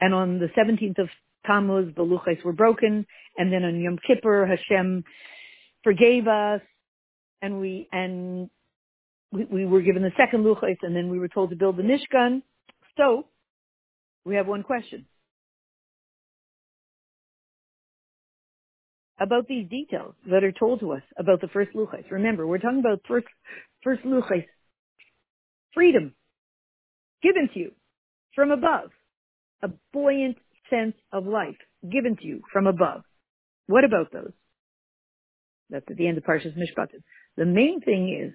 And 0.00 0.14
on 0.14 0.38
the 0.38 0.48
17th 0.56 0.98
of 0.98 1.08
Tammuz, 1.46 1.94
the 1.94 2.02
Luchais 2.02 2.44
were 2.44 2.52
broken. 2.52 3.06
And 3.36 3.52
then 3.52 3.64
on 3.64 3.80
Yom 3.80 3.98
Kippur, 4.06 4.46
Hashem 4.46 5.04
forgave 5.84 6.26
us. 6.26 6.60
And 7.42 7.60
we, 7.60 7.88
and 7.92 8.50
we, 9.32 9.44
we 9.44 9.66
were 9.66 9.82
given 9.82 10.02
the 10.02 10.12
second 10.16 10.44
Luchais 10.44 10.78
and 10.82 10.96
then 10.96 11.10
we 11.10 11.18
were 11.18 11.28
told 11.28 11.50
to 11.50 11.56
build 11.56 11.76
the 11.76 11.82
Mishkan. 11.82 12.42
So, 12.96 13.26
we 14.24 14.36
have 14.36 14.46
one 14.46 14.62
question. 14.62 15.06
About 19.18 19.48
these 19.48 19.68
details 19.68 20.14
that 20.30 20.44
are 20.44 20.52
told 20.52 20.80
to 20.80 20.92
us 20.92 21.02
about 21.16 21.40
the 21.40 21.48
first 21.48 21.72
Luchais. 21.74 22.10
Remember, 22.10 22.46
we're 22.46 22.58
talking 22.58 22.80
about 22.80 23.00
first, 23.08 23.26
first 23.82 24.02
Luchais. 24.02 24.44
Freedom 25.76 26.14
given 27.22 27.48
to 27.52 27.58
you 27.58 27.72
from 28.34 28.50
above. 28.50 28.90
A 29.62 29.68
buoyant 29.92 30.36
sense 30.70 30.94
of 31.12 31.26
life 31.26 31.56
given 31.88 32.16
to 32.16 32.26
you 32.26 32.40
from 32.52 32.66
above. 32.66 33.02
What 33.66 33.84
about 33.84 34.12
those? 34.12 34.32
That's 35.70 35.84
at 35.90 35.96
the 35.96 36.08
end 36.08 36.18
of 36.18 36.24
Parshas 36.24 36.56
Mishpatim. 36.56 37.02
The 37.36 37.44
main 37.44 37.80
thing 37.80 38.26
is, 38.26 38.34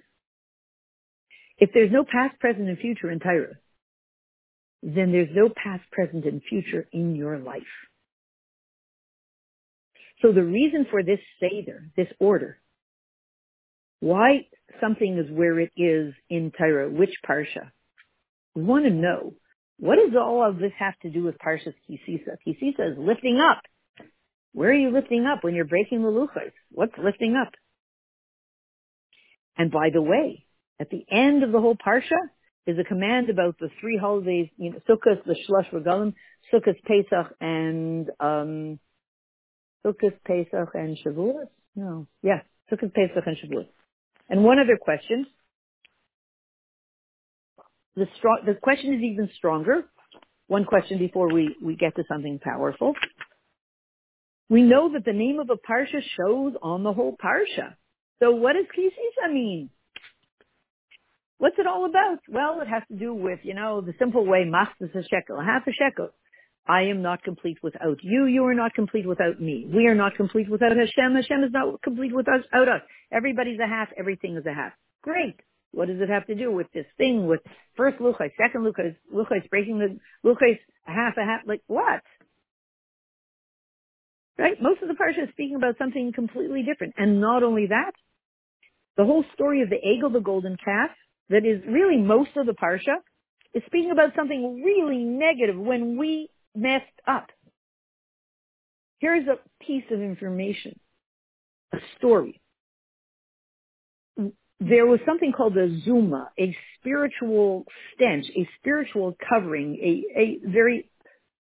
if 1.58 1.70
there's 1.74 1.92
no 1.92 2.04
past, 2.04 2.38
present, 2.38 2.68
and 2.68 2.78
future 2.78 3.10
in 3.10 3.18
Torah, 3.18 3.56
then 4.82 5.12
there's 5.12 5.28
no 5.32 5.48
past, 5.48 5.82
present, 5.90 6.24
and 6.24 6.42
future 6.48 6.86
in 6.92 7.16
your 7.16 7.38
life. 7.38 7.62
So 10.20 10.32
the 10.32 10.44
reason 10.44 10.86
for 10.90 11.02
this 11.02 11.18
Seder, 11.40 11.90
this 11.96 12.08
order, 12.20 12.58
why 14.02 14.48
something 14.80 15.16
is 15.16 15.30
where 15.30 15.60
it 15.60 15.70
is 15.76 16.12
in 16.28 16.50
Torah, 16.50 16.90
which 16.90 17.14
Parsha, 17.24 17.70
we 18.52 18.64
want 18.64 18.84
to 18.84 18.90
know 18.90 19.34
what 19.78 19.94
does 19.94 20.12
all 20.20 20.44
of 20.44 20.58
this 20.58 20.72
have 20.76 20.98
to 21.02 21.10
do 21.10 21.22
with 21.22 21.36
Parshas 21.38 21.74
Kisisa? 21.88 22.36
Kisisa 22.44 22.92
is 22.92 22.98
lifting 22.98 23.38
up. 23.40 23.62
Where 24.52 24.70
are 24.70 24.74
you 24.74 24.90
lifting 24.90 25.24
up 25.24 25.44
when 25.44 25.54
you're 25.54 25.64
breaking 25.66 26.02
the 26.02 26.08
luchos? 26.08 26.50
What's 26.72 26.98
lifting 26.98 27.36
up? 27.36 27.52
And 29.56 29.70
by 29.70 29.90
the 29.92 30.02
way, 30.02 30.46
at 30.80 30.90
the 30.90 31.04
end 31.08 31.44
of 31.44 31.52
the 31.52 31.60
whole 31.60 31.76
parsha 31.76 32.18
is 32.66 32.78
a 32.80 32.84
command 32.84 33.30
about 33.30 33.56
the 33.60 33.68
three 33.80 33.96
holidays, 33.96 34.48
you 34.56 34.72
know, 34.72 34.78
Sukkot, 34.88 35.24
the 35.24 35.36
Shlosh 35.48 35.70
Regalim, 35.72 36.14
Sukkot, 36.52 36.82
Pesach, 36.84 37.34
and 37.40 38.08
um, 38.18 38.80
Sukkot, 39.86 40.18
Pesach, 40.26 40.70
and 40.74 40.98
Shavuot. 41.06 41.46
No, 41.76 42.08
yeah, 42.20 42.40
Sukkot, 42.70 42.92
Pesach, 42.94 43.24
and 43.26 43.36
Shavuot. 43.36 43.68
And 44.28 44.44
one 44.44 44.58
other 44.58 44.78
question: 44.80 45.26
the 47.96 48.06
strong, 48.18 48.40
the 48.46 48.54
question 48.54 48.94
is 48.94 49.02
even 49.02 49.30
stronger. 49.36 49.84
One 50.48 50.64
question 50.64 50.98
before 50.98 51.32
we, 51.32 51.56
we 51.62 51.76
get 51.76 51.96
to 51.96 52.04
something 52.08 52.38
powerful. 52.38 52.94
We 54.50 54.62
know 54.62 54.92
that 54.92 55.04
the 55.04 55.12
name 55.14 55.38
of 55.40 55.48
a 55.48 55.56
parsha 55.56 56.02
shows 56.16 56.54
on 56.62 56.82
the 56.82 56.92
whole 56.92 57.16
parsha. 57.16 57.74
So 58.20 58.32
what 58.32 58.52
does 58.52 58.66
kisisa 58.66 59.32
mean? 59.32 59.70
What's 61.38 61.58
it 61.58 61.66
all 61.66 61.86
about? 61.86 62.18
Well, 62.28 62.60
it 62.60 62.68
has 62.68 62.82
to 62.88 62.96
do 62.96 63.14
with, 63.14 63.40
you 63.44 63.54
know, 63.54 63.80
the 63.80 63.94
simple 63.98 64.26
way, 64.26 64.44
mastas 64.44 64.94
a 64.94 65.02
shekel, 65.02 65.40
half 65.40 65.66
a 65.66 65.72
shekel. 65.72 66.10
I 66.66 66.82
am 66.82 67.02
not 67.02 67.22
complete 67.24 67.58
without 67.62 67.98
you. 68.02 68.26
You 68.26 68.44
are 68.46 68.54
not 68.54 68.74
complete 68.74 69.06
without 69.06 69.40
me. 69.40 69.68
We 69.72 69.86
are 69.88 69.94
not 69.94 70.14
complete 70.14 70.48
without 70.48 70.76
Hashem. 70.76 71.14
Hashem 71.14 71.44
is 71.44 71.52
not 71.52 71.82
complete 71.82 72.14
without 72.14 72.40
us. 72.52 72.80
Everybody's 73.10 73.58
a 73.58 73.66
half. 73.66 73.88
Everything 73.98 74.36
is 74.36 74.46
a 74.46 74.54
half. 74.54 74.72
Great. 75.02 75.34
What 75.72 75.88
does 75.88 76.00
it 76.00 76.08
have 76.08 76.26
to 76.26 76.34
do 76.34 76.52
with 76.52 76.68
this 76.72 76.86
thing 76.98 77.26
with 77.26 77.40
first 77.76 77.98
luchais, 77.98 78.30
second 78.36 78.62
luchais, 78.62 78.94
luchais 79.12 79.48
breaking 79.50 79.78
the 79.78 79.98
luchais 80.28 80.58
half 80.84 81.16
a 81.16 81.24
half? 81.24 81.40
Like 81.46 81.62
what? 81.66 82.02
Right? 84.38 84.60
Most 84.60 84.82
of 84.82 84.88
the 84.88 84.94
parsha 84.94 85.24
is 85.24 85.30
speaking 85.32 85.56
about 85.56 85.78
something 85.78 86.12
completely 86.14 86.62
different. 86.62 86.94
And 86.96 87.20
not 87.20 87.42
only 87.42 87.66
that, 87.66 87.92
the 88.96 89.04
whole 89.04 89.24
story 89.34 89.62
of 89.62 89.70
the 89.70 89.76
egel, 89.76 90.12
the 90.12 90.20
golden 90.20 90.56
calf, 90.62 90.90
that 91.30 91.44
is 91.46 91.62
really 91.66 91.96
most 91.96 92.30
of 92.36 92.46
the 92.46 92.52
parsha, 92.52 92.96
is 93.54 93.62
speaking 93.66 93.90
about 93.90 94.10
something 94.14 94.62
really 94.64 95.04
negative 95.04 95.58
when 95.58 95.98
we 95.98 96.28
messed 96.54 96.84
up. 97.06 97.28
Here's 98.98 99.26
a 99.26 99.38
piece 99.64 99.84
of 99.90 100.00
information, 100.00 100.78
a 101.72 101.78
story 101.98 102.40
there 104.68 104.86
was 104.86 105.00
something 105.04 105.32
called 105.32 105.56
a 105.56 105.68
zuma, 105.84 106.30
a 106.38 106.56
spiritual 106.78 107.64
stench, 107.94 108.26
a 108.36 108.48
spiritual 108.58 109.16
covering, 109.28 109.76
a, 109.76 110.20
a 110.20 110.38
very 110.46 110.88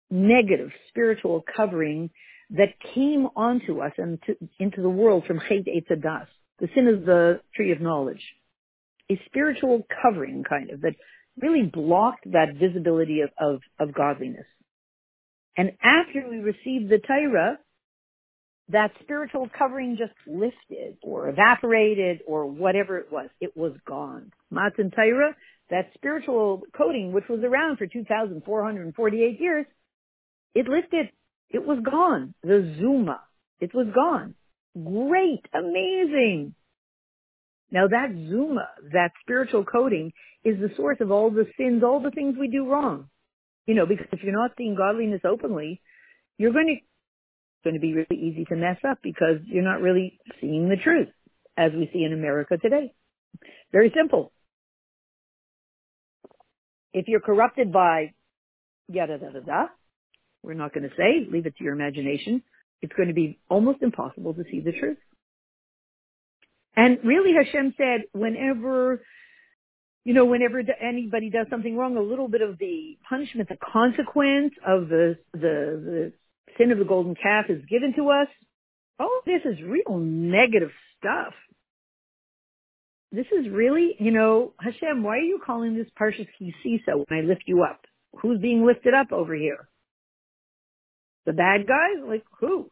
negative 0.09 0.69
spiritual 0.89 1.43
covering 1.55 2.09
that 2.51 2.69
came 2.93 3.27
onto 3.35 3.79
us 3.79 3.91
and 3.97 4.19
to, 4.23 4.35
into 4.59 4.81
the 4.81 4.89
world 4.89 5.23
from 5.25 5.39
Chet 5.47 5.65
Etzadas. 5.65 6.27
The 6.59 6.67
sin 6.75 6.87
is 6.87 7.05
the 7.05 7.41
tree 7.55 7.71
of 7.71 7.81
knowledge. 7.81 8.21
A 9.09 9.19
spiritual 9.27 9.85
covering 10.01 10.43
kind 10.47 10.69
of 10.71 10.81
that 10.81 10.95
really 11.39 11.63
blocked 11.63 12.25
that 12.31 12.55
visibility 12.55 13.21
of, 13.21 13.29
of, 13.39 13.61
of 13.79 13.93
godliness. 13.93 14.45
And 15.57 15.71
after 15.81 16.27
we 16.29 16.37
received 16.37 16.89
the 16.89 16.99
Torah, 16.99 17.59
that 18.69 18.91
spiritual 19.01 19.47
covering 19.57 19.97
just 19.97 20.13
lifted 20.27 20.97
or 21.03 21.29
evaporated 21.29 22.21
or 22.27 22.47
whatever 22.47 22.97
it 22.97 23.11
was. 23.11 23.29
It 23.39 23.55
was 23.55 23.73
gone. 23.87 24.31
Matan 24.49 24.91
Torah, 24.91 25.35
that 25.69 25.91
spiritual 25.93 26.63
coating, 26.75 27.13
which 27.13 27.25
was 27.29 27.41
around 27.43 27.77
for 27.77 27.85
2,448 27.85 29.39
years, 29.39 29.65
it 30.55 30.67
lifted. 30.67 31.07
It 31.49 31.65
was 31.65 31.79
gone. 31.83 32.33
The 32.43 32.75
Zuma. 32.79 33.21
It 33.59 33.73
was 33.73 33.87
gone. 33.93 34.33
Great. 34.73 35.45
Amazing. 35.53 36.55
Now 37.71 37.87
that 37.87 38.09
Zuma, 38.29 38.67
that 38.93 39.11
spiritual 39.21 39.63
coating, 39.63 40.11
is 40.43 40.57
the 40.59 40.69
source 40.75 40.97
of 41.01 41.11
all 41.11 41.29
the 41.29 41.45
sins, 41.57 41.83
all 41.83 41.99
the 41.99 42.11
things 42.11 42.35
we 42.39 42.47
do 42.47 42.67
wrong. 42.67 43.09
You 43.65 43.75
know, 43.75 43.85
because 43.85 44.07
if 44.11 44.21
you're 44.23 44.33
not 44.33 44.51
seeing 44.57 44.75
godliness 44.75 45.21
openly, 45.25 45.81
you're 46.37 46.53
going 46.53 46.67
to 46.67 46.75
going 47.63 47.73
to 47.73 47.79
be 47.81 47.93
really 47.93 48.21
easy 48.21 48.45
to 48.45 48.55
mess 48.55 48.77
up 48.87 48.99
because 49.01 49.37
you're 49.47 49.63
not 49.63 49.81
really 49.81 50.19
seeing 50.39 50.69
the 50.69 50.75
truth 50.75 51.07
as 51.57 51.71
we 51.73 51.89
see 51.91 52.03
in 52.03 52.13
America 52.13 52.57
today. 52.57 52.93
Very 53.71 53.91
simple. 53.95 54.31
If 56.93 57.07
you're 57.07 57.21
corrupted 57.21 57.73
by 57.73 58.13
yada 58.87 59.17
da 59.17 59.31
da 59.31 59.39
da, 59.39 59.65
we're 60.43 60.53
not 60.53 60.73
going 60.73 60.87
to 60.87 60.95
say, 60.95 61.27
leave 61.29 61.47
it 61.47 61.57
to 61.57 61.63
your 61.63 61.73
imagination. 61.73 62.43
It's 62.81 62.93
going 62.93 63.09
to 63.09 63.15
be 63.15 63.39
almost 63.49 63.81
impossible 63.81 64.35
to 64.35 64.43
see 64.51 64.59
the 64.59 64.71
truth. 64.71 64.97
And 66.75 66.99
really 67.03 67.33
Hashem 67.33 67.73
said, 67.77 68.03
whenever, 68.13 69.01
you 70.05 70.13
know, 70.13 70.25
whenever 70.25 70.61
anybody 70.79 71.31
does 71.31 71.47
something 71.49 71.75
wrong, 71.75 71.97
a 71.97 72.01
little 72.01 72.27
bit 72.27 72.41
of 72.41 72.59
the 72.59 72.95
punishment, 73.09 73.49
the 73.49 73.57
consequence 73.57 74.53
of 74.65 74.87
the, 74.87 75.17
the, 75.33 75.39
the 75.39 76.13
sin 76.57 76.71
of 76.71 76.77
the 76.77 76.85
golden 76.85 77.15
calf 77.15 77.45
is 77.49 77.65
given 77.67 77.93
to 77.97 78.09
us. 78.11 78.27
Oh, 78.99 79.21
this 79.25 79.41
is 79.43 79.61
real 79.63 79.97
negative 79.97 80.69
stuff. 80.99 81.33
This 83.11 83.25
is 83.31 83.49
really, 83.51 83.95
you 83.99 84.11
know, 84.11 84.53
Hashem, 84.59 85.01
why 85.01 85.17
are 85.17 85.21
you 85.21 85.41
calling 85.43 85.75
this 85.75 85.87
Parshas 85.99 86.27
Kisisa 86.39 86.95
when 86.95 87.19
I 87.19 87.21
lift 87.21 87.43
you 87.47 87.63
up? 87.63 87.81
Who's 88.21 88.39
being 88.39 88.65
lifted 88.65 88.93
up 88.93 89.11
over 89.11 89.33
here? 89.33 89.67
The 91.25 91.33
bad 91.33 91.65
guys? 91.67 92.03
Like 92.07 92.23
who? 92.39 92.69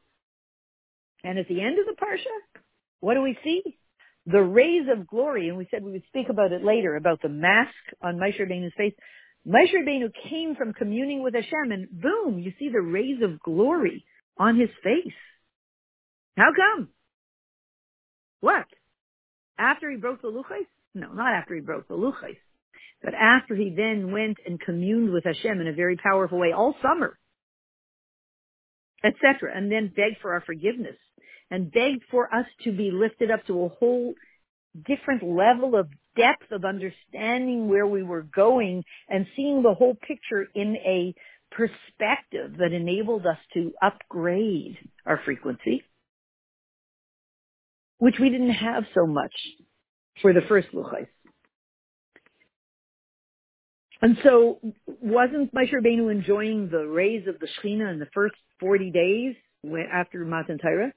And 1.23 1.39
at 1.39 1.47
the 1.47 1.61
end 1.61 1.79
of 1.79 1.85
the 1.85 1.99
Parsha, 1.99 2.61
what 2.99 3.15
do 3.15 3.21
we 3.21 3.37
see? 3.43 3.77
The 4.25 4.41
rays 4.41 4.87
of 4.89 5.07
glory, 5.07 5.49
and 5.49 5.57
we 5.57 5.67
said 5.69 5.83
we 5.83 5.91
would 5.91 6.07
speak 6.07 6.29
about 6.29 6.53
it 6.53 6.63
later, 6.63 6.95
about 6.95 7.21
the 7.21 7.29
mask 7.29 7.73
on 8.01 8.17
Moshe 8.17 8.37
face. 8.77 8.93
Moshe 9.45 10.13
came 10.29 10.55
from 10.55 10.73
communing 10.73 11.21
with 11.21 11.33
Hashem, 11.33 11.71
and 11.71 11.89
boom, 11.89 12.39
you 12.39 12.53
see 12.57 12.69
the 12.69 12.81
rays 12.81 13.21
of 13.21 13.41
glory 13.41 14.05
on 14.37 14.57
his 14.57 14.69
face. 14.81 15.13
How 16.37 16.51
come? 16.55 16.87
What? 18.39 18.65
After 19.57 19.91
he 19.91 19.97
broke 19.97 20.21
the 20.21 20.29
luchos? 20.29 20.67
No, 20.95 21.11
not 21.11 21.33
after 21.33 21.55
he 21.55 21.61
broke 21.61 21.87
the 21.87 21.95
luchos, 21.95 22.37
but 23.03 23.13
after 23.13 23.55
he 23.55 23.73
then 23.75 24.11
went 24.11 24.37
and 24.45 24.59
communed 24.59 25.11
with 25.11 25.25
Hashem 25.25 25.59
in 25.59 25.67
a 25.67 25.73
very 25.73 25.97
powerful 25.97 26.39
way 26.39 26.53
all 26.53 26.75
summer, 26.81 27.19
etc., 29.03 29.51
and 29.53 29.69
then 29.69 29.91
begged 29.93 30.21
for 30.21 30.31
our 30.33 30.41
forgiveness 30.41 30.97
and 31.53 31.71
begged 31.71 32.01
for 32.09 32.33
us 32.33 32.47
to 32.63 32.71
be 32.71 32.89
lifted 32.89 33.29
up 33.29 33.45
to 33.45 33.63
a 33.63 33.69
whole 33.69 34.15
different 34.87 35.21
level 35.21 35.75
of 35.75 35.87
depth 36.17 36.51
of 36.51 36.65
understanding 36.65 37.69
where 37.69 37.85
we 37.85 38.01
were 38.01 38.23
going 38.23 38.83
and 39.07 39.27
seeing 39.35 39.61
the 39.61 39.75
whole 39.75 39.93
picture 39.93 40.47
in 40.55 40.75
a 40.77 41.13
perspective 41.51 42.57
that 42.57 42.73
enabled 42.73 43.27
us 43.27 43.37
to 43.53 43.71
upgrade 43.83 44.79
our 45.05 45.21
frequency 45.23 45.83
which 47.99 48.15
we 48.19 48.29
didn't 48.31 48.49
have 48.49 48.83
so 48.95 49.05
much 49.05 49.31
for 50.23 50.33
the 50.33 50.41
first 50.49 50.67
luchos. 50.73 51.07
And 54.01 54.17
so, 54.23 54.59
wasn't 55.01 55.53
Moshe 55.53 55.71
Rabbeinu 55.71 56.11
enjoying 56.11 56.69
the 56.69 56.85
rays 56.85 57.27
of 57.27 57.39
the 57.39 57.47
Shekhinah 57.47 57.93
in 57.93 57.99
the 57.99 58.09
first 58.13 58.35
40 58.59 58.91
days 58.91 59.35
after 59.93 60.25
Matan 60.25 60.57
Torah? 60.57 60.91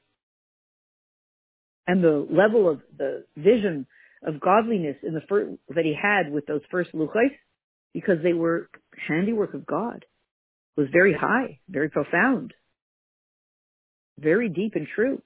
And 1.87 2.03
the 2.03 2.27
level 2.31 2.69
of 2.69 2.81
the 2.97 3.25
vision 3.37 3.87
of 4.27 4.41
godliness 4.41 4.97
in 5.03 5.15
the 5.15 5.21
first, 5.29 5.53
that 5.69 5.85
he 5.85 5.95
had 6.01 6.33
with 6.33 6.47
those 6.47 6.63
first 6.71 6.93
luchos, 6.93 7.31
because 7.93 8.17
they 8.23 8.33
were 8.33 8.69
handiwork 9.09 9.55
of 9.55 9.67
God, 9.67 10.05
was 10.77 10.89
very 10.93 11.15
high, 11.15 11.61
very 11.69 11.89
profound, 11.89 12.53
very 14.19 14.49
deep 14.49 14.75
and 14.75 14.87
true. 14.95 15.23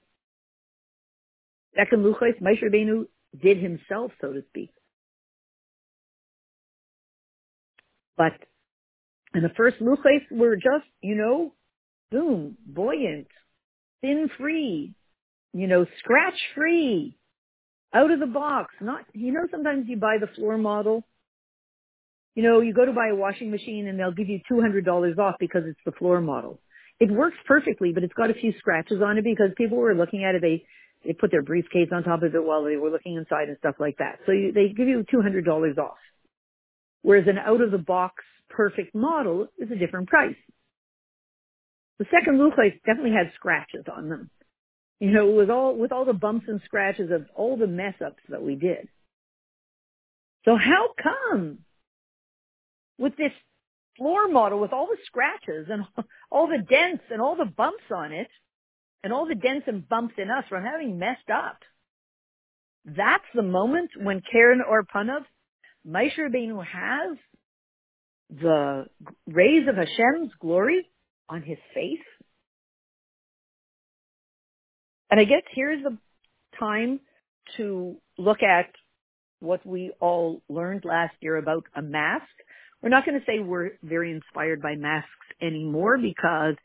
Second 1.75 2.03
Luchos, 2.03 2.39
Moshe 2.41 2.61
Rabbeinu 2.63 3.05
did 3.41 3.57
himself, 3.57 4.11
so 4.19 4.33
to 4.33 4.43
speak. 4.49 4.71
But 8.17 8.33
and 9.33 9.43
the 9.43 9.53
first 9.55 9.77
Luchos 9.79 10.29
were 10.29 10.55
just, 10.55 10.85
you 11.01 11.15
know, 11.15 11.53
boom, 12.11 12.57
buoyant, 12.65 13.27
thin 14.01 14.29
free, 14.37 14.93
you 15.53 15.67
know, 15.67 15.85
scratch 15.99 16.39
free, 16.55 17.17
out 17.93 18.11
of 18.11 18.19
the 18.19 18.27
box. 18.27 18.73
Not, 18.81 19.05
you 19.13 19.33
know, 19.33 19.47
sometimes 19.51 19.85
you 19.87 19.97
buy 19.97 20.17
the 20.19 20.27
floor 20.27 20.57
model. 20.57 21.03
You 22.35 22.43
know, 22.43 22.61
you 22.61 22.73
go 22.73 22.85
to 22.85 22.93
buy 22.93 23.09
a 23.11 23.15
washing 23.15 23.51
machine 23.51 23.87
and 23.87 23.99
they'll 23.99 24.13
give 24.13 24.29
you 24.29 24.39
$200 24.49 25.17
off 25.17 25.35
because 25.39 25.63
it's 25.65 25.79
the 25.85 25.91
floor 25.91 26.21
model. 26.21 26.61
It 26.99 27.11
works 27.11 27.37
perfectly, 27.45 27.91
but 27.93 28.03
it's 28.03 28.13
got 28.13 28.29
a 28.29 28.33
few 28.33 28.53
scratches 28.59 29.01
on 29.03 29.17
it 29.17 29.23
because 29.23 29.49
people 29.57 29.77
were 29.77 29.95
looking 29.95 30.23
at 30.23 30.35
it. 30.35 30.41
They 30.41 30.63
they 31.03 31.13
put 31.13 31.31
their 31.31 31.41
briefcase 31.41 31.89
on 31.91 32.03
top 32.03 32.21
of 32.21 32.35
it 32.35 32.43
while 32.43 32.63
they 32.63 32.77
were 32.77 32.91
looking 32.91 33.15
inside 33.15 33.49
and 33.49 33.57
stuff 33.57 33.75
like 33.79 33.97
that. 33.97 34.19
So 34.27 34.33
you, 34.33 34.51
they 34.51 34.67
give 34.67 34.87
you 34.87 35.03
$200 35.11 35.77
off. 35.79 35.97
Whereas 37.01 37.25
an 37.27 37.39
out 37.39 37.61
of 37.61 37.71
the 37.71 37.79
box 37.79 38.23
perfect 38.49 38.93
model 38.93 39.47
is 39.57 39.71
a 39.71 39.75
different 39.75 40.09
price. 40.09 40.35
The 41.97 42.05
second 42.11 42.39
Luchos 42.39 42.79
definitely 42.85 43.13
had 43.17 43.31
scratches 43.35 43.85
on 43.91 44.09
them. 44.09 44.29
You 45.01 45.11
know, 45.11 45.31
with 45.31 45.49
all, 45.49 45.75
with 45.75 45.91
all 45.91 46.05
the 46.05 46.13
bumps 46.13 46.45
and 46.47 46.61
scratches 46.63 47.11
of 47.11 47.25
all 47.35 47.57
the 47.57 47.67
mess 47.67 47.95
ups 48.05 48.23
that 48.29 48.41
we 48.41 48.55
did. 48.55 48.87
So 50.45 50.55
how 50.55 50.93
come 51.01 51.59
with 52.97 53.17
this 53.17 53.33
floor 53.97 54.27
model 54.29 54.59
with 54.59 54.73
all 54.73 54.87
the 54.87 54.97
scratches 55.05 55.67
and 55.69 55.83
all 56.31 56.47
the 56.47 56.63
dents 56.63 57.03
and 57.11 57.21
all 57.21 57.35
the 57.35 57.45
bumps 57.45 57.83
on 57.93 58.13
it, 58.13 58.29
and 59.03 59.11
all 59.11 59.27
the 59.27 59.35
dents 59.35 59.65
and 59.67 59.87
bumps 59.87 60.13
in 60.17 60.29
us 60.29 60.45
from 60.47 60.63
having 60.63 60.99
messed 60.99 61.29
up. 61.33 61.57
That's 62.85 63.25
the 63.33 63.43
moment 63.43 63.91
when 63.99 64.21
Karen 64.31 64.61
or 64.67 64.83
Panav, 64.83 65.25
Moshe 65.87 66.17
Rabbeinu 66.17 66.63
has 66.63 67.17
the 68.29 68.85
rays 69.27 69.67
of 69.67 69.75
Hashem's 69.75 70.31
glory 70.39 70.87
on 71.29 71.41
his 71.41 71.57
face. 71.73 71.99
And 75.11 75.19
I 75.19 75.25
guess 75.25 75.43
here's 75.51 75.83
the 75.83 75.97
time 76.57 77.01
to 77.57 77.97
look 78.17 78.41
at 78.41 78.67
what 79.41 79.65
we 79.65 79.91
all 79.99 80.41
learned 80.47 80.85
last 80.85 81.15
year 81.19 81.35
about 81.35 81.65
a 81.75 81.81
mask. 81.81 82.25
We're 82.81 82.89
not 82.89 83.05
going 83.05 83.19
to 83.19 83.25
say 83.25 83.39
we're 83.39 83.71
very 83.83 84.11
inspired 84.11 84.61
by 84.61 84.75
masks 84.75 85.09
anymore 85.41 85.97
because 85.97 86.55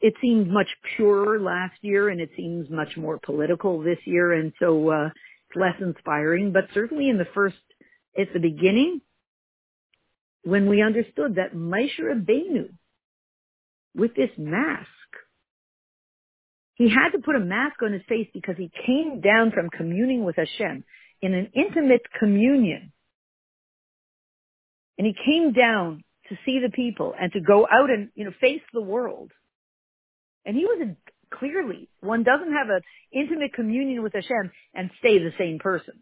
it 0.00 0.12
seemed 0.20 0.48
much 0.48 0.68
purer 0.96 1.40
last 1.40 1.76
year 1.80 2.10
and 2.10 2.20
it 2.20 2.30
seems 2.36 2.68
much 2.68 2.96
more 2.96 3.18
political 3.18 3.80
this 3.80 3.98
year 4.04 4.34
and 4.34 4.52
so 4.60 4.90
uh, 4.90 5.06
it's 5.06 5.56
less 5.56 5.76
inspiring. 5.80 6.52
But 6.52 6.64
certainly 6.74 7.08
in 7.08 7.16
the 7.16 7.26
first, 7.32 7.56
at 8.18 8.32
the 8.34 8.40
beginning, 8.40 9.00
when 10.42 10.68
we 10.68 10.82
understood 10.82 11.36
that 11.36 11.54
Moshe 11.54 11.98
Rabbeinu, 11.98 12.68
with 13.96 14.14
this 14.14 14.30
mask, 14.36 14.88
he 16.74 16.88
had 16.88 17.10
to 17.10 17.18
put 17.18 17.36
a 17.36 17.40
mask 17.40 17.82
on 17.82 17.92
his 17.92 18.02
face 18.08 18.28
because 18.34 18.56
he 18.56 18.70
came 18.86 19.20
down 19.20 19.52
from 19.52 19.70
communing 19.70 20.24
with 20.24 20.36
Hashem 20.36 20.84
in 21.22 21.34
an 21.34 21.50
intimate 21.54 22.02
communion. 22.18 22.92
And 24.98 25.06
he 25.06 25.14
came 25.24 25.52
down 25.52 26.02
to 26.28 26.36
see 26.44 26.60
the 26.60 26.70
people 26.70 27.14
and 27.18 27.32
to 27.32 27.40
go 27.40 27.66
out 27.70 27.90
and, 27.90 28.10
you 28.14 28.24
know, 28.24 28.32
face 28.40 28.62
the 28.72 28.80
world. 28.82 29.30
And 30.44 30.56
he 30.56 30.64
was 30.64 30.88
a, 30.88 31.36
clearly, 31.36 31.88
one 32.00 32.22
doesn't 32.22 32.52
have 32.52 32.68
an 32.68 32.80
intimate 33.12 33.52
communion 33.54 34.02
with 34.02 34.12
Hashem 34.12 34.50
and 34.74 34.90
stay 34.98 35.18
the 35.18 35.32
same 35.38 35.58
person. 35.58 35.94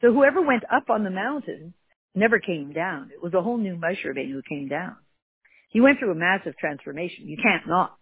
So 0.00 0.12
whoever 0.12 0.40
went 0.40 0.64
up 0.72 0.90
on 0.90 1.02
the 1.02 1.10
mountain 1.10 1.74
never 2.14 2.38
came 2.38 2.72
down. 2.72 3.10
It 3.12 3.22
was 3.22 3.34
a 3.34 3.42
whole 3.42 3.58
new 3.58 3.76
Moshe 3.76 4.04
Rabbeinu 4.04 4.32
who 4.32 4.42
came 4.48 4.68
down. 4.68 4.96
He 5.70 5.80
went 5.80 5.98
through 5.98 6.12
a 6.12 6.16
massive 6.16 6.56
transformation. 6.56 7.26
You 7.26 7.38
can't 7.42 7.66
not. 7.66 7.96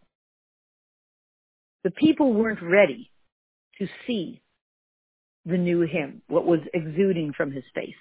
The 1.85 1.90
people 1.90 2.33
weren't 2.33 2.62
ready 2.62 3.11
to 3.79 3.87
see 4.07 4.42
the 5.45 5.59
new 5.59 5.81
him, 5.81 6.23
what 6.29 6.47
was 6.47 6.61
exuding 6.73 7.33
from 7.37 7.51
his 7.51 7.64
face. 7.75 7.95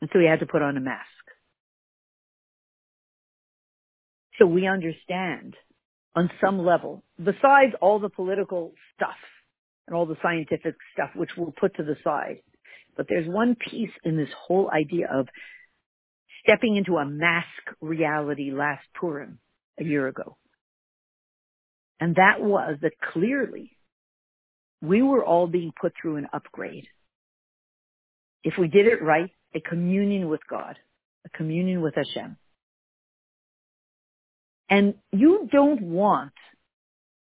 And 0.00 0.10
so 0.12 0.18
he 0.18 0.26
had 0.26 0.40
to 0.40 0.46
put 0.46 0.60
on 0.60 0.76
a 0.76 0.80
mask. 0.80 1.08
So 4.38 4.46
we 4.46 4.66
understand 4.66 5.54
on 6.14 6.30
some 6.40 6.58
level, 6.58 7.02
besides 7.18 7.72
all 7.80 7.98
the 7.98 8.10
political 8.10 8.72
stuff 8.94 9.16
and 9.86 9.96
all 9.96 10.06
the 10.06 10.16
scientific 10.22 10.74
stuff, 10.92 11.10
which 11.14 11.30
we'll 11.36 11.54
put 11.58 11.76
to 11.76 11.82
the 11.82 11.96
side. 12.04 12.40
But 12.96 13.06
there's 13.08 13.26
one 13.26 13.56
piece 13.56 13.90
in 14.04 14.16
this 14.16 14.28
whole 14.46 14.70
idea 14.70 15.08
of 15.12 15.28
stepping 16.42 16.76
into 16.76 16.96
a 16.96 17.06
mask 17.06 17.46
reality 17.80 18.50
last 18.52 18.84
Purim 18.94 19.38
a 19.80 19.84
year 19.84 20.06
ago. 20.06 20.36
And 22.00 22.16
that 22.16 22.40
was 22.40 22.76
that 22.82 22.92
clearly 23.12 23.76
we 24.82 25.02
were 25.02 25.24
all 25.24 25.46
being 25.46 25.72
put 25.80 25.92
through 26.00 26.16
an 26.16 26.28
upgrade. 26.32 26.86
If 28.42 28.54
we 28.58 28.68
did 28.68 28.86
it 28.86 29.02
right, 29.02 29.30
a 29.54 29.60
communion 29.60 30.28
with 30.28 30.40
God, 30.48 30.76
a 31.24 31.30
communion 31.30 31.80
with 31.80 31.94
Hashem. 31.94 32.36
And 34.68 34.94
you 35.12 35.48
don't 35.50 35.80
want 35.80 36.32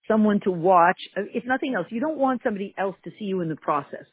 someone 0.08 0.40
to 0.42 0.52
watch, 0.52 0.98
uh, 1.18 1.22
if 1.34 1.46
nothing 1.46 1.76
else, 1.76 1.88
you 1.90 2.00
don't 2.00 2.18
want 2.18 2.42
somebody 2.44 2.74
else 2.78 2.96
to 3.04 3.12
see 3.20 3.26
you 3.26 3.42
in 3.42 3.50
the 3.50 3.56
process. 3.56 4.06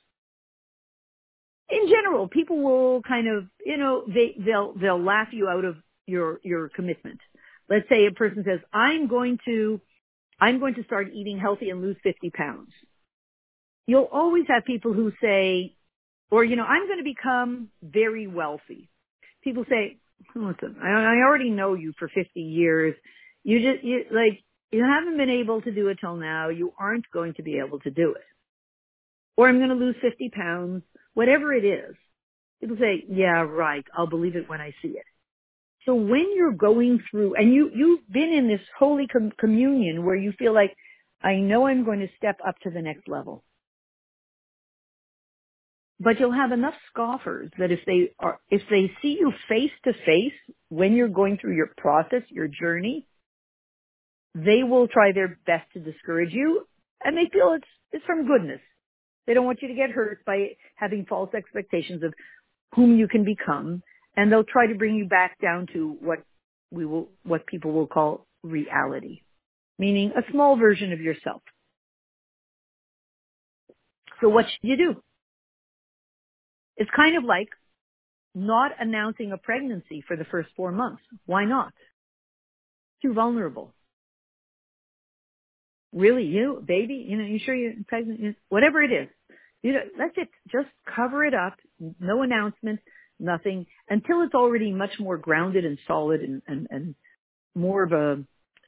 In 1.69 1.89
general, 1.89 2.29
people 2.29 2.63
will 2.63 3.03
kind 3.03 3.29
of, 3.29 3.45
you 3.65 3.77
know, 3.77 4.03
they, 4.07 4.35
they'll, 4.39 4.75
they'll 4.75 5.03
laugh 5.03 5.29
you 5.33 5.49
out 5.49 5.65
of 5.65 5.77
your, 6.07 6.41
your 6.43 6.69
commitment. 6.69 7.21
Let's 7.69 7.89
say 7.89 8.07
a 8.07 8.11
person 8.11 8.45
says, 8.45 8.59
I'm 8.73 9.07
going 9.07 9.39
to 9.45 9.81
I'm 10.41 10.59
going 10.59 10.75
to 10.75 10.85
start 10.85 11.09
eating 11.13 11.39
healthy 11.39 11.71
and 11.71 11.83
lose 11.83 11.97
50 12.03 12.31
pounds. 12.31 12.71
You'll 13.87 14.09
always 14.11 14.45
have 14.49 14.65
people 14.65 14.93
who 14.93 15.13
say, 15.23 15.75
or, 16.31 16.45
you 16.45 16.57
know, 16.57 16.65
I'm 16.65 16.87
going 16.87 16.99
to 16.99 17.05
become 17.05 17.69
very 17.83 18.27
wealthy. 18.27 18.89
People 19.43 19.65
say, 19.69 19.99
listen, 20.35 20.77
I, 20.83 20.89
I 20.89 21.17
already 21.27 21.51
know 21.51 21.75
you 21.75 21.93
for 21.99 22.09
50 22.09 22.41
years. 22.41 22.95
You 23.43 23.59
just, 23.59 23.85
you, 23.85 24.05
like, 24.13 24.43
you 24.71 24.85
haven't 24.85 25.17
been 25.17 25.31
able 25.31 25.61
to 25.63 25.73
do 25.73 25.89
it 25.89 25.99
till 26.01 26.17
now. 26.17 26.49
You 26.49 26.73
aren't 26.79 27.11
going 27.13 27.35
to 27.35 27.43
be 27.43 27.59
able 27.59 27.81
to 27.81 27.91
do 27.91 28.13
it. 28.13 28.25
Or 29.37 29.49
I'm 29.49 29.59
going 29.59 29.71
to 29.71 29.75
lose 29.75 29.97
50 30.01 30.31
pounds, 30.31 30.83
whatever 31.15 31.53
it 31.53 31.65
is. 31.65 31.97
People 32.61 32.77
say, 32.79 33.05
yeah, 33.09 33.43
right. 33.43 33.85
I'll 33.97 34.07
believe 34.07 34.37
it 34.37 34.49
when 34.49 34.61
I 34.61 34.75
see 34.83 34.91
it. 34.91 35.05
So 35.87 35.95
when 35.95 36.33
you're 36.37 36.53
going 36.53 37.01
through, 37.11 37.35
and 37.37 37.53
you, 37.53 37.71
you've 37.75 38.11
been 38.11 38.33
in 38.33 38.49
this 38.49 38.61
holy 38.79 39.07
com- 39.07 39.33
communion 39.39 40.05
where 40.05 40.17
you 40.17 40.33
feel 40.39 40.55
like, 40.55 40.77
I 41.23 41.37
know 41.37 41.67
I'm 41.67 41.85
going 41.85 42.01
to 42.01 42.09
step 42.17 42.39
up 42.47 42.59
to 42.61 42.71
the 42.71 42.83
next 42.83 43.09
level. 43.09 43.45
But 45.99 46.19
you'll 46.19 46.33
have 46.33 46.53
enough 46.53 46.75
scoffers 46.91 47.51
that 47.59 47.71
if 47.71 47.81
they 47.87 48.13
are, 48.19 48.41
if 48.51 48.63
they 48.71 48.91
see 49.03 49.19
you 49.21 49.33
face 49.49 49.71
to 49.85 49.93
face 49.93 50.55
when 50.71 50.95
you're 50.95 51.09
going 51.09 51.37
through 51.39 51.57
your 51.57 51.71
process, 51.77 52.23
your 52.31 52.49
journey, 52.49 53.07
they 54.35 54.63
will 54.63 54.89
try 54.89 55.13
their 55.13 55.39
best 55.47 55.71
to 55.75 55.81
discourage 55.81 56.33
you 56.33 56.67
and 57.05 57.17
they 57.17 57.29
feel 57.31 57.53
it's, 57.55 57.69
it's 57.93 58.05
from 58.07 58.27
goodness. 58.27 58.61
They 59.27 59.35
don't 59.35 59.45
want 59.45 59.61
you 59.61 59.69
to 59.69 59.75
get 59.75 59.91
hurt 59.91 60.25
by 60.25 60.57
having 60.75 61.05
false 61.07 61.35
expectations 61.35 62.03
of 62.03 62.15
whom 62.75 62.99
you 62.99 63.07
can 63.07 63.25
become 63.25 63.83
and 64.17 64.31
they'll 64.31 64.45
try 64.45 64.67
to 64.67 64.75
bring 64.75 64.95
you 64.95 65.07
back 65.07 65.41
down 65.41 65.67
to 65.73 65.97
what 66.01 66.23
we 66.71 66.85
will, 66.85 67.09
what 67.25 67.47
people 67.47 67.73
will 67.73 67.87
call 67.87 68.27
reality, 68.43 69.23
meaning 69.79 70.13
a 70.17 70.31
small 70.31 70.57
version 70.57 70.93
of 70.93 71.01
yourself. 71.01 71.43
So 74.21 74.29
what 74.29 74.47
should 74.47 74.69
you 74.69 74.77
do? 74.77 75.03
It's 76.77 76.91
kind 76.95 77.17
of 77.17 77.25
like 77.25 77.49
not 78.35 78.73
announcing 78.79 79.33
a 79.33 79.39
pregnancy 79.39 80.03
for 80.07 80.17
the 80.17 80.25
first 80.25 80.51
four 80.57 80.73
months. 80.73 81.03
Why 81.27 81.45
not? 81.45 81.73
Too 83.03 83.13
vulnerable. 83.13 83.75
Really, 85.93 86.25
you, 86.25 86.63
baby, 86.67 87.05
you 87.09 87.17
know, 87.17 87.25
you 87.25 87.41
sure 87.45 87.55
you're 87.55 87.73
pregnant? 87.89 88.37
Whatever 88.49 88.83
it 88.83 88.93
is. 88.93 89.09
You 89.63 89.73
know, 89.73 89.81
that's 89.99 90.15
it. 90.17 90.29
Just 90.51 90.69
cover 90.95 91.25
it 91.25 91.35
up. 91.35 91.55
No 91.99 92.23
announcements, 92.23 92.83
nothing 93.21 93.67
until 93.89 94.23
it's 94.23 94.35
already 94.35 94.73
much 94.73 94.99
more 94.99 95.19
grounded 95.19 95.65
and 95.65 95.79
solid 95.87 96.21
and, 96.21 96.43
and, 96.47 96.67
and 96.71 96.95
more 97.55 97.83
of 97.83 97.93
a 97.93 98.25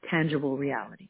tangible 0.09 0.57
reality. 0.57 1.09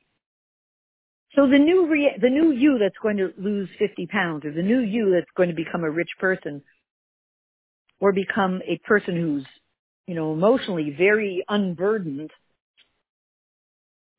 So 1.35 1.47
the 1.49 1.57
new 1.57 1.87
rea- 1.87 2.17
the 2.21 2.29
new 2.29 2.51
you 2.51 2.77
that's 2.79 2.97
going 3.01 3.17
to 3.17 3.33
lose 3.37 3.67
50 3.79 4.05
pounds 4.07 4.45
or 4.45 4.51
the 4.51 4.61
new 4.61 4.79
you 4.79 5.11
that's 5.13 5.29
going 5.35 5.49
to 5.49 5.55
become 5.55 5.83
a 5.83 5.89
rich 5.89 6.11
person 6.19 6.61
or 7.99 8.11
become 8.11 8.61
a 8.67 8.77
person 8.85 9.15
who's, 9.15 9.45
you 10.07 10.13
know, 10.13 10.33
emotionally 10.33 10.93
very 10.95 11.43
unburdened, 11.47 12.31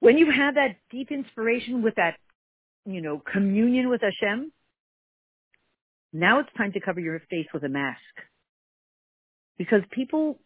when 0.01 0.19
you 0.19 0.31
have 0.31 0.55
that 0.55 0.77
deep 0.91 1.11
inspiration 1.11 1.83
with 1.83 1.95
that, 1.97 2.17
you 2.85 3.01
know, 3.01 3.23
communion 3.33 3.89
with 3.89 4.01
Hashem, 4.03 4.53
now 6.13 6.41
it's 6.41 6.49
time 6.57 6.73
to 6.73 6.81
cover 6.81 7.01
your 7.01 7.21
face 7.31 7.47
with 7.53 7.65
a 7.65 7.69
mask. 7.69 8.01
Because 9.59 9.81
people 9.90 10.38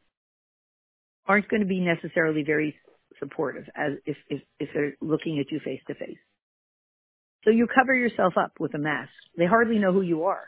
aren't 1.27 1.49
going 1.49 1.63
to 1.63 1.67
be 1.67 1.81
necessarily 1.81 2.43
very 2.45 2.75
supportive 3.19 3.65
as 3.77 3.93
if, 4.07 4.17
if, 4.29 4.43
if 4.59 4.69
they're 4.75 4.95
looking 5.01 5.39
at 5.39 5.51
you 5.53 5.61
face 5.65 5.81
to 5.89 5.95
face. 5.95 6.19
So 7.45 7.51
you 7.51 7.67
cover 7.73 7.95
yourself 7.95 8.35
up 8.37 8.53
with 8.59 8.75
a 8.75 8.79
mask. 8.79 9.11
They 9.37 9.47
hardly 9.47 9.79
know 9.79 9.93
who 9.93 10.03
you 10.03 10.25
are. 10.25 10.45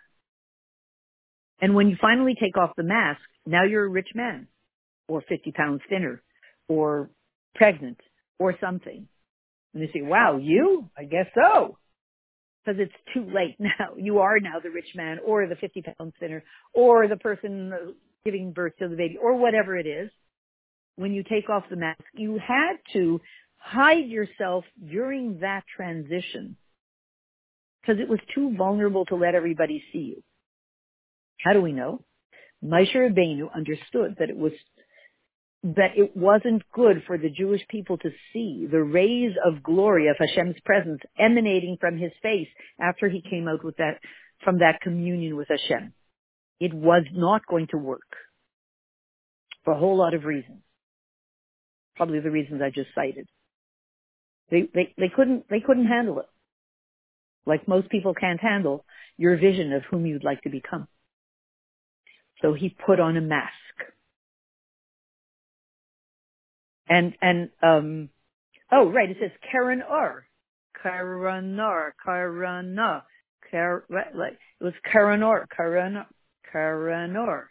And 1.61 1.75
when 1.75 1.89
you 1.89 1.97
finally 2.01 2.35
take 2.41 2.57
off 2.57 2.71
the 2.77 2.83
mask, 2.83 3.21
now 3.47 3.65
you're 3.65 3.85
a 3.85 3.89
rich 3.89 4.09
man 4.15 4.49
or 5.09 5.23
50 5.29 5.53
pounds 5.53 5.83
thinner 5.89 6.23
or 6.69 7.11
pregnant 7.55 7.99
or 8.39 8.55
something. 8.61 9.07
And 9.75 9.83
they 9.83 9.91
say, 9.93 10.03
wow, 10.03 10.39
you? 10.41 10.89
I 10.97 11.05
guess 11.05 11.27
so. 11.35 11.79
Because 12.65 12.81
it's 12.81 13.15
too 13.15 13.31
late 13.33 13.57
now. 13.59 13.97
You 13.97 14.19
are 14.19 14.41
now 14.41 14.61
the 14.63 14.71
rich 14.71 14.95
man 14.95 15.19
or 15.25 15.47
the 15.47 15.57
50 15.57 15.83
pounds 15.83 16.15
thinner 16.19 16.43
or 16.73 17.09
the 17.09 17.17
person 17.17 17.95
giving 18.25 18.53
birth 18.53 18.73
to 18.79 18.89
the 18.89 18.97
baby 18.97 19.17
or 19.21 19.37
whatever 19.37 19.77
it 19.77 19.87
is. 19.87 20.11
When 20.97 21.13
you 21.13 21.23
take 21.23 21.49
off 21.49 21.65
the 21.71 21.77
mask, 21.77 22.03
you 22.15 22.39
had 22.39 22.77
to 22.93 23.21
hide 23.57 24.07
yourself 24.09 24.65
during 24.91 25.41
that 25.41 25.65
transition 25.75 26.57
because 27.81 28.01
it 28.01 28.09
was 28.09 28.19
too 28.35 28.55
vulnerable 28.57 29.07
to 29.07 29.17
let 29.17 29.35
everybody 29.35 29.83
see 29.93 29.99
you. 30.17 30.23
How 31.39 31.55
do 31.55 31.63
we 31.63 31.73
know? 31.73 32.05
Moshe 32.63 32.95
Rabbeinu 32.95 33.55
understood 33.55 34.17
that 34.19 34.29
it 34.29 34.37
was 34.37 34.53
that 35.63 35.91
it 35.95 36.17
wasn't 36.17 36.63
good 36.73 37.03
for 37.07 37.19
the 37.19 37.29
Jewish 37.29 37.61
people 37.69 37.99
to 37.99 38.11
see 38.33 38.67
the 38.71 38.83
rays 38.83 39.33
of 39.45 39.63
glory 39.63 40.09
of 40.09 40.17
Hashem's 40.19 40.57
presence 40.65 41.01
emanating 41.19 41.77
from 41.79 41.99
his 41.99 42.13
face 42.23 42.49
after 42.81 43.11
he 43.11 43.21
came 43.21 43.47
out 43.47 43.63
with 43.63 43.77
that 43.77 43.99
from 44.43 44.61
that 44.61 44.81
communion 44.81 45.37
with 45.37 45.49
Hashem. 45.49 45.93
It 46.61 46.75
was 46.75 47.05
not 47.13 47.47
going 47.47 47.69
to 47.69 47.79
work 47.79 48.17
for 49.65 49.73
a 49.73 49.79
whole 49.79 49.97
lot 49.97 50.15
of 50.15 50.25
reasons. 50.25 50.61
Probably 51.97 52.21
the 52.21 52.31
reasons 52.31 52.61
I 52.63 52.71
just 52.71 52.91
cited. 52.95 53.29
They, 54.51 54.69
they, 54.75 54.95
they 54.99 55.09
couldn't, 55.09 55.49
they 55.49 55.61
couldn't 55.61 55.87
handle 55.87 56.21
it. 56.21 56.27
Like 57.47 57.67
most 57.67 57.89
people 57.89 58.15
can't 58.15 58.41
handle 58.41 58.85
your 59.17 59.37
vision 59.37 59.73
of 59.73 59.83
whom 59.91 60.07
you'd 60.07 60.25
like 60.25 60.43
to 60.43 60.51
become. 60.51 60.87
So 62.43 62.55
he 62.55 62.69
put 62.69 63.01
on 63.01 63.17
a 63.17 63.21
mask. 63.21 63.53
And, 66.89 67.15
and, 67.23 67.51
um, 67.63 68.09
oh, 68.73 68.91
right, 68.91 69.11
it 69.11 69.17
says 69.21 69.31
Karen 69.51 69.83
R. 69.83 70.27
Karanar, 70.85 71.91
Karana, 72.05 73.03
Kar, 73.51 73.85
like, 73.91 74.39
it 74.61 74.65
was 74.65 74.73
Karanor, 74.93 75.45
Karan, 75.55 76.05
Karanor. 76.53 77.45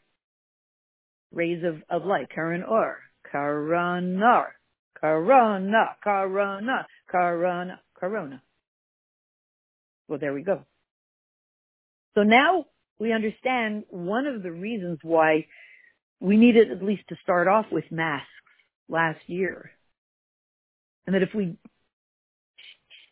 Rays 1.31 1.63
of, 1.63 1.83
of 1.89 2.07
light, 2.07 2.27
Karen 2.33 2.63
Or, 2.63 2.97
Karanar, 3.31 4.47
Karana, 5.01 5.89
Karana, 6.05 6.85
Karana, 7.13 7.77
Corona. 7.95 8.41
Well, 10.07 10.19
there 10.19 10.33
we 10.33 10.41
go. 10.41 10.65
So 12.15 12.23
now 12.23 12.65
we 12.99 13.13
understand 13.13 13.83
one 13.89 14.25
of 14.25 14.41
the 14.41 14.51
reasons 14.51 14.99
why 15.03 15.45
we 16.19 16.35
needed 16.35 16.71
at 16.71 16.83
least 16.83 17.03
to 17.09 17.15
start 17.23 17.47
off 17.47 17.65
with 17.71 17.85
masks 17.91 18.27
last 18.87 19.19
year. 19.27 19.71
And 21.05 21.15
that 21.15 21.23
if 21.23 21.29
we 21.33 21.57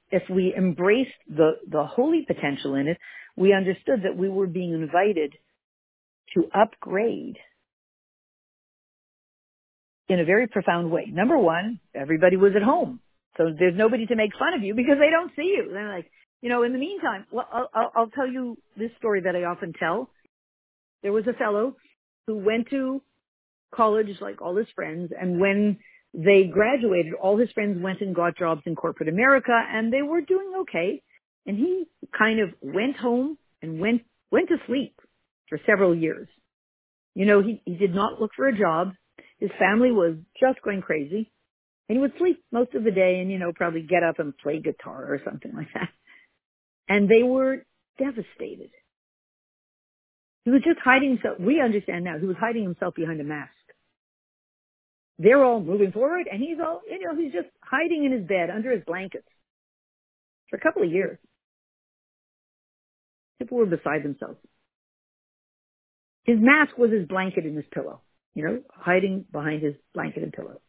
if 0.10 0.24
we 0.30 0.54
embraced 0.58 1.12
the, 1.28 1.58
the 1.70 1.84
holy 1.86 2.24
potential 2.26 2.76
in 2.76 2.88
it, 2.88 2.98
we 3.36 3.54
understood 3.54 4.04
that 4.04 4.18
we 4.18 4.30
were 4.30 4.48
being 4.48 4.74
invited 4.74 5.34
to 6.34 6.46
upgrade 6.54 7.38
in 10.10 10.20
a 10.20 10.26
very 10.26 10.48
profound 10.48 10.92
way. 10.92 11.06
Number 11.12 11.38
one, 11.38 11.80
everybody 11.94 12.38
was 12.38 12.54
at 12.56 12.64
home. 12.64 13.00
So 13.38 13.46
there's 13.58 13.76
nobody 13.76 14.06
to 14.08 14.16
make 14.16 14.32
fun 14.38 14.54
of 14.54 14.64
you 14.64 14.74
because 14.74 14.98
they 15.00 15.12
don't 15.12 15.32
see 15.36 15.54
you. 15.56 15.70
They're 15.72 15.94
like, 15.94 16.10
you 16.42 16.50
know, 16.50 16.64
in 16.64 16.74
the 16.74 16.80
meantime, 16.80 17.26
well, 17.32 17.48
I'll, 17.52 17.70
I'll, 17.74 17.92
I'll 17.96 18.10
tell 18.10 18.28
you 18.28 18.58
this 18.78 18.92
story 18.98 19.22
that 19.22 19.36
I 19.36 19.44
often 19.44 19.74
tell. 19.74 20.10
There 21.04 21.12
was 21.12 21.26
a 21.28 21.34
fellow 21.34 21.76
who 22.26 22.38
went 22.38 22.70
to 22.70 23.02
college 23.74 24.08
like 24.22 24.42
all 24.42 24.56
his 24.56 24.68
friends, 24.76 25.12
and 25.20 25.40
when 25.40 25.78
they 26.14 26.50
graduated, 26.52 27.14
all 27.14 27.38
his 27.38 27.52
friends 27.52 27.82
went 27.82 28.02
and 28.02 28.16
got 28.16 28.38
jobs 28.38 28.62
in 28.66 28.76
corporate 28.76 29.10
America, 29.10 29.52
and 29.52 29.92
they 29.92 30.02
were 30.02 30.22
doing 30.22 30.54
okay. 30.62 31.02
And 31.46 31.58
he 31.58 31.86
kind 32.18 32.40
of 32.40 32.50
went 32.62 32.98
home 32.98 33.38
and 33.62 33.80
went 33.80 34.02
went 34.32 34.50
to 34.50 34.58
sleep 34.68 35.00
for 35.50 35.60
several 35.66 35.96
years. 35.96 36.28
You 37.16 37.26
know, 37.26 37.42
he, 37.42 37.62
he 37.66 37.76
did 37.76 37.94
not 37.94 38.22
look 38.22 38.32
for 38.36 38.48
a 38.48 38.58
job. 38.58 38.94
His 39.40 39.50
family 39.60 39.92
was 39.92 40.16
just 40.40 40.62
going 40.62 40.82
crazy. 40.82 41.32
And 41.90 41.98
he 41.98 42.00
would 42.00 42.14
sleep 42.18 42.44
most 42.52 42.74
of 42.74 42.84
the 42.84 42.92
day 42.92 43.20
and, 43.22 43.32
you 43.32 43.40
know, 43.40 43.54
probably 43.56 43.82
get 43.82 44.04
up 44.04 44.20
and 44.20 44.38
play 44.38 44.60
guitar 44.60 45.06
or 45.06 45.22
something 45.24 45.54
like 45.56 45.68
that 45.74 45.90
and 46.88 47.10
they 47.10 47.24
were 47.24 47.66
devastated. 47.98 48.72
He 50.46 50.52
was 50.52 50.62
just 50.64 50.80
hiding 50.84 51.18
himself. 51.18 51.40
We 51.40 51.62
understand 51.62 52.06
now. 52.06 52.18
He 52.20 52.26
was 52.26 52.38
hiding 52.40 52.64
himself 52.64 52.96
behind 52.96 53.20
a 53.20 53.24
mask. 53.24 53.52
They're 55.20 55.44
all 55.44 55.60
moving 55.60 55.92
forward, 55.92 56.28
and 56.32 56.40
he's 56.40 56.58
all, 56.64 56.82
you 56.90 57.00
know, 57.00 57.20
he's 57.20 57.34
just 57.34 57.48
hiding 57.62 58.06
in 58.06 58.12
his 58.12 58.28
bed 58.28 58.50
under 58.54 58.72
his 58.72 58.84
blankets 58.86 59.28
for 60.50 60.58
a 60.58 60.60
couple 60.60 60.84
of 60.84 60.92
years. 60.92 61.18
People 63.40 63.58
were 63.58 63.66
beside 63.66 64.04
themselves. 64.04 64.38
His 66.28 66.38
mask 66.40 66.78
was 66.78 66.92
his 66.92 67.08
blanket 67.08 67.46
and 67.46 67.56
his 67.56 67.66
pillow, 67.74 68.02
you 68.36 68.46
know, 68.46 68.62
hiding 68.70 69.26
behind 69.32 69.64
his 69.64 69.76
blanket 69.94 70.24
and 70.24 70.34
pillow. 70.34 70.62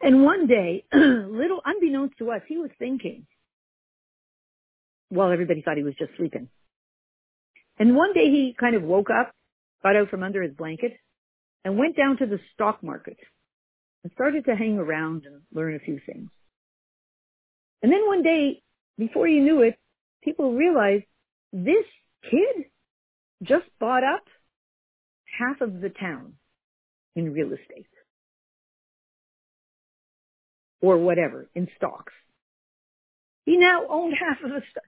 And 0.00 0.24
one 0.24 0.46
day, 0.46 0.84
little 0.92 1.60
unbeknownst 1.64 2.16
to 2.18 2.30
us, 2.30 2.42
he 2.48 2.58
was 2.58 2.70
thinking 2.78 3.26
while 5.08 5.30
everybody 5.30 5.62
thought 5.62 5.76
he 5.76 5.82
was 5.82 5.94
just 5.98 6.12
sleeping. 6.16 6.48
And 7.78 7.96
one 7.96 8.14
day 8.14 8.30
he 8.30 8.56
kind 8.58 8.76
of 8.76 8.82
woke 8.82 9.10
up, 9.10 9.32
got 9.82 9.96
out 9.96 10.08
from 10.10 10.22
under 10.22 10.42
his 10.42 10.54
blanket, 10.54 10.92
and 11.64 11.76
went 11.76 11.96
down 11.96 12.16
to 12.18 12.26
the 12.26 12.38
stock 12.54 12.82
market 12.82 13.16
and 14.02 14.12
started 14.14 14.44
to 14.46 14.54
hang 14.54 14.78
around 14.78 15.24
and 15.26 15.42
learn 15.52 15.74
a 15.74 15.80
few 15.80 16.00
things. 16.06 16.30
And 17.82 17.92
then 17.92 18.06
one 18.06 18.22
day, 18.22 18.62
before 18.96 19.26
you 19.26 19.42
knew 19.42 19.62
it, 19.62 19.76
people 20.22 20.54
realized 20.54 21.04
this 21.52 21.84
kid 22.30 22.66
just 23.42 23.64
bought 23.80 24.04
up 24.04 24.24
half 25.38 25.60
of 25.60 25.80
the 25.80 25.88
town 25.88 26.34
in 27.16 27.32
real 27.32 27.48
estate 27.52 27.86
or 30.80 30.98
whatever 30.98 31.48
in 31.54 31.68
stocks. 31.76 32.12
He 33.44 33.56
now 33.56 33.82
owned 33.88 34.14
half 34.18 34.42
of 34.44 34.50
the 34.50 34.62
stock. 34.70 34.84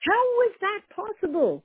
How 0.00 0.12
was 0.12 0.54
that 0.60 0.80
possible? 0.94 1.64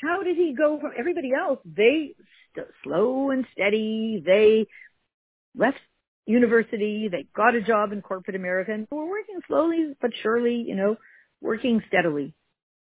How 0.00 0.22
did 0.22 0.36
he 0.36 0.54
go 0.56 0.78
from 0.80 0.92
everybody 0.98 1.30
else? 1.34 1.58
They 1.64 2.14
st- 2.54 2.68
slow 2.84 3.30
and 3.30 3.44
steady. 3.52 4.22
They 4.24 4.66
left 5.56 5.78
university. 6.26 7.08
They 7.10 7.26
got 7.34 7.54
a 7.54 7.60
job 7.60 7.92
in 7.92 8.02
corporate 8.02 8.36
America 8.36 8.72
and 8.72 8.86
were 8.90 9.08
working 9.08 9.40
slowly 9.48 9.94
but 10.00 10.10
surely, 10.22 10.64
you 10.66 10.76
know, 10.76 10.96
working 11.40 11.82
steadily. 11.88 12.34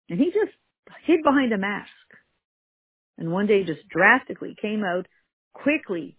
And 0.08 0.18
he 0.18 0.26
just 0.26 0.52
hid 1.04 1.22
behind 1.22 1.52
a 1.52 1.58
mask. 1.58 1.88
And 3.16 3.32
one 3.32 3.46
day 3.46 3.64
just 3.64 3.88
drastically 3.88 4.54
came 4.60 4.84
out, 4.84 5.06
quickly 5.52 6.16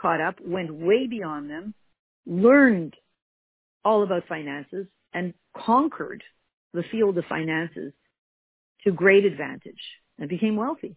caught 0.00 0.20
up, 0.20 0.36
went 0.40 0.74
way 0.74 1.06
beyond 1.06 1.50
them, 1.50 1.74
learned 2.26 2.94
all 3.84 4.02
about 4.02 4.26
finances 4.28 4.86
and 5.12 5.34
conquered 5.56 6.22
the 6.72 6.82
field 6.90 7.18
of 7.18 7.24
finances 7.28 7.92
to 8.84 8.90
great 8.90 9.24
advantage 9.24 9.80
and 10.18 10.28
became 10.28 10.56
wealthy. 10.56 10.96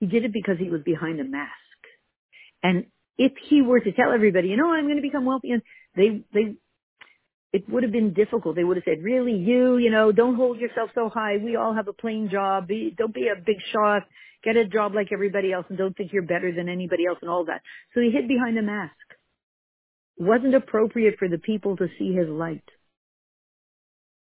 He 0.00 0.06
did 0.06 0.24
it 0.24 0.32
because 0.32 0.56
he 0.58 0.70
was 0.70 0.80
behind 0.82 1.20
a 1.20 1.24
mask. 1.24 1.50
And 2.62 2.86
if 3.18 3.32
he 3.48 3.60
were 3.60 3.80
to 3.80 3.92
tell 3.92 4.12
everybody, 4.12 4.48
you 4.48 4.56
know, 4.56 4.72
I'm 4.72 4.84
going 4.84 4.96
to 4.96 5.02
become 5.02 5.26
wealthy, 5.26 5.50
and 5.50 5.62
they, 5.94 6.22
they, 6.32 6.54
it 7.52 7.68
would 7.68 7.82
have 7.82 7.92
been 7.92 8.12
difficult. 8.12 8.56
They 8.56 8.64
would 8.64 8.76
have 8.76 8.84
said, 8.84 9.02
really, 9.02 9.34
you, 9.34 9.78
you 9.78 9.90
know, 9.90 10.12
don't 10.12 10.36
hold 10.36 10.58
yourself 10.58 10.90
so 10.94 11.08
high. 11.08 11.36
We 11.36 11.56
all 11.56 11.74
have 11.74 11.88
a 11.88 11.92
plain 11.92 12.28
job. 12.30 12.68
Be, 12.68 12.94
don't 12.96 13.14
be 13.14 13.28
a 13.28 13.40
big 13.40 13.56
shot. 13.72 14.02
Get 14.44 14.56
a 14.56 14.66
job 14.66 14.94
like 14.94 15.08
everybody 15.12 15.52
else 15.52 15.66
and 15.68 15.76
don't 15.76 15.96
think 15.96 16.12
you're 16.12 16.22
better 16.22 16.52
than 16.52 16.68
anybody 16.68 17.06
else 17.06 17.18
and 17.20 17.30
all 17.30 17.44
that. 17.46 17.60
So 17.94 18.00
he 18.00 18.10
hid 18.10 18.28
behind 18.28 18.56
a 18.58 18.62
mask. 18.62 18.94
It 20.18 20.24
wasn't 20.24 20.54
appropriate 20.54 21.16
for 21.18 21.28
the 21.28 21.38
people 21.38 21.76
to 21.76 21.88
see 21.98 22.12
his 22.12 22.28
light 22.28 22.64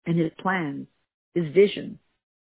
and 0.07 0.19
his 0.19 0.31
plans, 0.39 0.87
his 1.35 1.53
vision, 1.55 1.99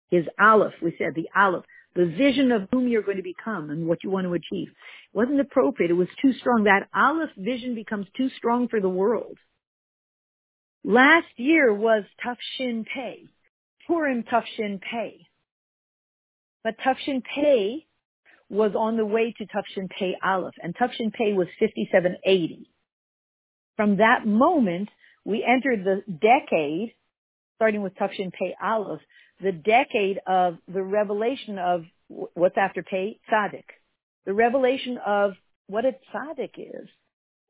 his 0.10 0.26
aleph. 0.40 0.74
We 0.82 0.96
said 0.98 1.14
the 1.16 1.28
aleph 1.36 1.66
the 1.98 2.06
vision 2.06 2.52
of 2.52 2.68
whom 2.72 2.88
you're 2.88 3.02
going 3.02 3.18
to 3.18 3.24
become 3.24 3.72
and 3.72 3.88
what 3.88 4.04
you 4.04 4.12
want 4.12 4.28
to 4.28 4.34
achieve. 4.34 4.68
It 4.70 5.18
wasn't 5.18 5.42
appropriate. 5.42 5.90
It 5.90 5.96
was 5.96 6.08
too 6.22 6.32
strong. 6.34 6.66
That 6.66 6.88
Aleph 6.96 7.32
vision 7.36 7.74
becomes 7.74 8.06
too 8.16 8.30
strong 8.38 8.68
for 8.68 8.80
the 8.80 8.88
world. 8.88 9.38
Last 10.84 11.28
year 11.38 11.74
was 11.74 12.04
Tafshin 12.24 12.86
Pei, 12.86 13.26
Purim 13.88 14.24
Tufshin 14.24 14.80
Pei. 14.80 15.28
But 16.64 16.76
Tufshin 16.80 17.24
Pei 17.24 17.86
was 18.50 18.72
on 18.76 18.98
the 18.98 19.06
way 19.06 19.34
to 19.38 19.46
Tufshin 19.46 19.90
Pei 19.90 20.16
Aleph, 20.24 20.56
and 20.62 20.76
Tufshin 20.76 21.12
Pei 21.12 21.34
was 21.34 21.48
5780. 21.60 22.70
From 23.76 23.98
that 23.98 24.26
moment, 24.26 24.90
we 25.26 25.44
entered 25.44 25.84
the 25.84 26.04
decade, 26.10 26.94
starting 27.56 27.82
with 27.82 27.96
Tufshin 27.96 28.32
Pei 28.32 28.56
Aleph, 28.62 29.02
the 29.42 29.52
decade 29.52 30.20
of 30.26 30.58
the 30.68 30.82
revelation 30.82 31.60
of 31.60 31.84
what's 32.08 32.58
after 32.58 32.82
Pei 32.84 33.20
Tzaddik, 33.30 33.66
the 34.26 34.34
revelation 34.34 34.98
of 35.06 35.34
what 35.68 35.86
a 35.86 35.94
tzaddik 36.14 36.58
is, 36.58 36.88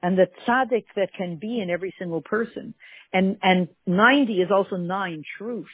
and 0.01 0.17
the 0.17 0.27
tzaddik 0.45 0.85
that 0.95 1.09
can 1.17 1.37
be 1.37 1.59
in 1.59 1.69
every 1.69 1.93
single 1.97 2.21
person. 2.21 2.73
And 3.13 3.37
and 3.41 3.67
90 3.85 4.33
is 4.41 4.49
also 4.51 4.75
nine 4.75 5.23
truth. 5.37 5.67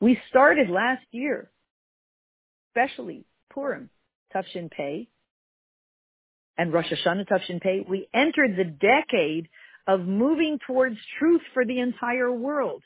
We 0.00 0.18
started 0.30 0.68
last 0.70 1.04
year, 1.12 1.50
especially 2.70 3.24
Purim, 3.50 3.90
Tafshin 4.34 4.70
Pei, 4.70 5.08
and 6.56 6.72
Rosh 6.72 6.92
Hashanah 6.92 7.28
Tafshin 7.28 7.60
Pei. 7.60 7.84
We 7.88 8.08
entered 8.14 8.56
the 8.56 8.64
decade 8.64 9.48
of 9.86 10.00
moving 10.00 10.58
towards 10.66 10.96
truth 11.18 11.42
for 11.54 11.64
the 11.64 11.80
entire 11.80 12.32
world. 12.32 12.82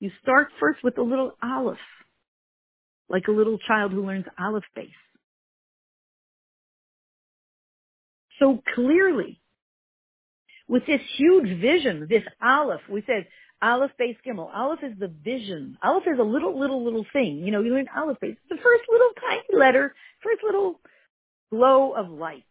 You 0.00 0.10
start 0.22 0.48
first 0.58 0.82
with 0.82 0.98
a 0.98 1.02
little 1.02 1.32
aleph, 1.42 1.78
like 3.08 3.28
a 3.28 3.32
little 3.32 3.58
child 3.58 3.92
who 3.92 4.04
learns 4.04 4.24
aleph 4.38 4.64
beis. 4.76 4.90
So 8.42 8.60
clearly, 8.74 9.40
with 10.66 10.84
this 10.84 11.00
huge 11.16 11.60
vision, 11.60 12.08
this 12.10 12.24
aleph, 12.42 12.80
we 12.90 13.04
said 13.06 13.28
aleph 13.62 13.92
beis 14.00 14.16
gimel. 14.26 14.52
Aleph 14.52 14.80
is 14.82 14.98
the 14.98 15.06
vision. 15.06 15.78
Aleph 15.80 16.08
is 16.12 16.18
a 16.18 16.24
little, 16.24 16.58
little, 16.58 16.84
little 16.84 17.06
thing. 17.12 17.42
You 17.44 17.52
know, 17.52 17.62
you 17.62 17.72
learn 17.72 17.86
aleph 17.96 18.18
beis. 18.20 18.32
It's 18.32 18.40
the 18.48 18.56
first 18.56 18.82
little 18.90 19.10
tiny 19.20 19.60
letter, 19.60 19.94
first 20.24 20.42
little 20.42 20.80
glow 21.52 21.92
of 21.92 22.10
light. 22.10 22.42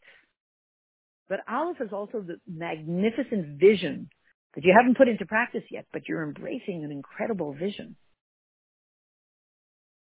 But 1.27 1.41
aleph 1.49 1.81
is 1.81 1.91
also 1.91 2.21
the 2.21 2.39
magnificent 2.47 3.59
vision 3.59 4.09
that 4.55 4.63
you 4.63 4.73
haven't 4.73 4.95
put 4.97 5.09
into 5.09 5.25
practice 5.25 5.63
yet, 5.69 5.87
but 5.91 6.07
you're 6.07 6.23
embracing 6.23 6.85
an 6.85 6.91
incredible 6.91 7.53
vision. 7.53 7.97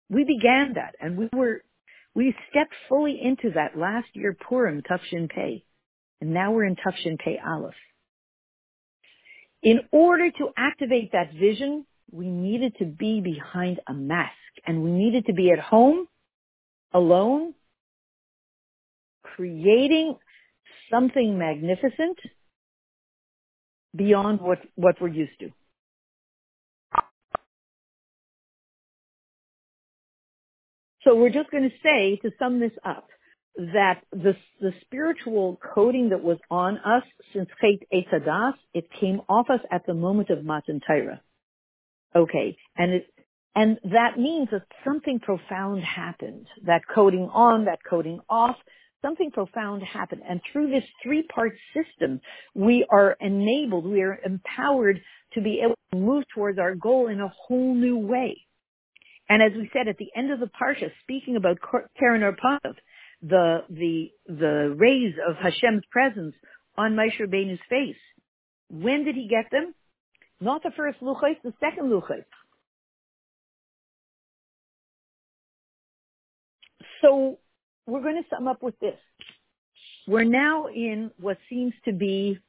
We 0.09 0.23
began 0.23 0.73
that 0.75 0.95
and 0.99 1.15
we 1.15 1.29
were, 1.31 1.61
we 2.15 2.33
stepped 2.49 2.73
fully 2.89 3.19
into 3.21 3.51
that 3.53 3.77
last 3.77 4.07
year 4.13 4.35
Purim 4.49 4.81
Tufshin 4.81 5.29
Pei. 5.29 5.63
And 6.21 6.34
now 6.34 6.51
we're 6.51 6.65
in 6.65 6.75
Tufshin 6.75 7.17
Pei 7.19 7.39
Aleph. 7.45 7.73
In 9.62 9.82
order 9.91 10.30
to 10.32 10.49
activate 10.58 11.12
that 11.12 11.34
vision, 11.34 11.86
we 12.12 12.28
needed 12.28 12.75
to 12.80 12.86
be 12.86 13.19
behind 13.21 13.80
a 13.88 13.93
mask 13.93 14.32
and 14.65 14.84
we 14.84 14.91
needed 14.91 15.25
to 15.25 15.34
be 15.34 15.51
at 15.51 15.60
home, 15.60 16.08
alone, 16.93 17.54
creating 19.23 20.15
something 20.89 21.38
magnificent 21.38 22.17
beyond 23.95 24.39
what, 24.39 24.60
what 24.75 25.01
we're 25.01 25.08
used 25.08 25.39
to. 25.39 25.49
So 31.04 31.15
we're 31.15 31.30
just 31.30 31.51
going 31.51 31.69
to 31.69 31.75
say, 31.84 32.17
to 32.23 32.32
sum 32.39 32.60
this 32.60 32.71
up, 32.84 33.08
that 33.57 34.01
the, 34.11 34.33
the 34.59 34.71
spiritual 34.81 35.57
coding 35.73 36.09
that 36.09 36.21
was 36.21 36.37
on 36.51 36.77
us 36.77 37.03
since 37.33 37.49
Chet 37.61 37.87
Etzadas, 37.93 38.53
it 38.73 38.87
came 38.99 39.21
off 39.29 39.49
us 39.49 39.61
at 39.71 39.85
the 39.85 39.93
moment 39.93 40.29
of 40.29 40.43
Matan 40.43 40.81
Torah. 40.85 41.21
Okay, 42.15 42.57
and 42.77 42.93
it, 42.93 43.07
and 43.55 43.77
that 43.85 44.17
means 44.17 44.49
that 44.51 44.63
something 44.83 45.19
profound 45.19 45.83
happened. 45.83 46.47
That 46.65 46.81
coding 46.93 47.29
on, 47.33 47.65
that 47.65 47.79
coding 47.89 48.19
off, 48.29 48.57
something 49.01 49.31
profound 49.31 49.83
happened. 49.83 50.23
And 50.27 50.41
through 50.51 50.69
this 50.71 50.83
three-part 51.01 51.53
system, 51.73 52.19
we 52.53 52.85
are 52.91 53.15
enabled, 53.21 53.85
we 53.85 54.01
are 54.01 54.19
empowered 54.25 54.99
to 55.33 55.41
be 55.41 55.61
able 55.63 55.75
to 55.91 55.97
move 55.97 56.25
towards 56.33 56.59
our 56.59 56.75
goal 56.75 57.07
in 57.07 57.21
a 57.21 57.31
whole 57.47 57.73
new 57.73 57.97
way. 57.97 58.41
And 59.29 59.41
as 59.41 59.51
we 59.55 59.69
said 59.73 59.87
at 59.87 59.97
the 59.97 60.09
end 60.15 60.31
of 60.31 60.39
the 60.39 60.49
parsha, 60.61 60.91
speaking 61.03 61.35
about 61.35 61.57
Keren 61.97 62.21
Arpav, 62.21 62.75
the 63.27 63.59
the 63.69 64.09
the 64.27 64.75
rays 64.77 65.13
of 65.27 65.35
Hashem's 65.35 65.83
presence 65.91 66.35
on 66.77 66.95
Moshe 66.95 67.19
Rabbeinu's 67.19 67.59
face. 67.69 67.95
When 68.69 69.03
did 69.05 69.15
he 69.15 69.27
get 69.27 69.51
them? 69.51 69.73
Not 70.41 70.63
the 70.63 70.71
first 70.75 70.99
luchos, 71.01 71.41
the 71.43 71.53
second 71.59 71.89
luchos. 71.89 72.25
So 77.01 77.38
we're 77.85 78.01
going 78.01 78.21
to 78.21 78.29
sum 78.29 78.47
up 78.47 78.63
with 78.63 78.77
this. 78.79 78.97
We're 80.07 80.23
now 80.23 80.67
in 80.67 81.11
what 81.19 81.38
seems 81.49 81.73
to 81.85 81.93
be 81.93 82.39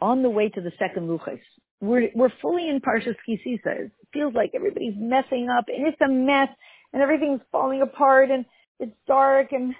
on 0.00 0.22
the 0.22 0.30
way 0.30 0.48
to 0.48 0.60
the 0.60 0.72
second 0.78 1.08
Luchas. 1.08 1.40
We're, 1.80 2.10
we're 2.14 2.32
fully 2.42 2.68
in 2.68 2.80
Parshas 2.80 3.16
Kisisa. 3.28 3.86
It 3.86 3.92
feels 4.12 4.34
like 4.34 4.52
everybody's 4.54 4.94
messing 4.96 5.48
up 5.48 5.66
and 5.68 5.86
it's 5.86 6.00
a 6.00 6.08
mess 6.08 6.48
and 6.92 7.02
everything's 7.02 7.40
falling 7.52 7.82
apart 7.82 8.30
and 8.30 8.44
it's 8.80 8.96
dark 9.06 9.52
and 9.52 9.74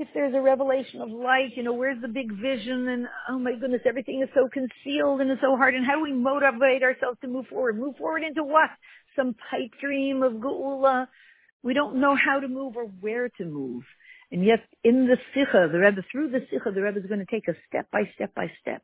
if 0.00 0.08
there's 0.14 0.34
a 0.34 0.40
revelation 0.40 1.00
of 1.00 1.10
light, 1.10 1.56
you 1.56 1.64
know, 1.64 1.72
where's 1.72 2.00
the 2.00 2.08
big 2.08 2.30
vision 2.32 2.88
and 2.88 3.06
oh 3.28 3.38
my 3.38 3.52
goodness, 3.54 3.82
everything 3.84 4.22
is 4.22 4.28
so 4.34 4.48
concealed 4.48 5.20
and 5.20 5.30
it's 5.30 5.40
so 5.40 5.56
hard 5.56 5.74
and 5.74 5.84
how 5.84 5.96
do 5.96 6.02
we 6.02 6.12
motivate 6.12 6.82
ourselves 6.82 7.18
to 7.20 7.28
move 7.28 7.46
forward? 7.48 7.78
Move 7.78 7.96
forward 7.96 8.22
into 8.22 8.44
what? 8.44 8.70
Some 9.16 9.34
pipe 9.50 9.72
dream 9.80 10.22
of 10.22 10.34
Geula 10.34 11.08
we 11.62 11.74
don't 11.74 12.00
know 12.00 12.16
how 12.16 12.40
to 12.40 12.48
move 12.48 12.76
or 12.76 12.84
where 12.84 13.28
to 13.28 13.44
move. 13.44 13.82
And 14.30 14.44
yet 14.44 14.60
in 14.84 15.06
the 15.06 15.16
Sikha, 15.34 15.68
the 15.72 15.78
Rebbe, 15.78 16.02
through 16.12 16.30
the 16.30 16.46
Sikha, 16.50 16.70
the 16.70 16.82
Rebbe 16.82 17.00
is 17.00 17.06
going 17.06 17.24
to 17.24 17.26
take 17.26 17.48
us 17.48 17.56
step 17.66 17.90
by 17.90 18.02
step 18.14 18.34
by 18.34 18.50
step. 18.60 18.82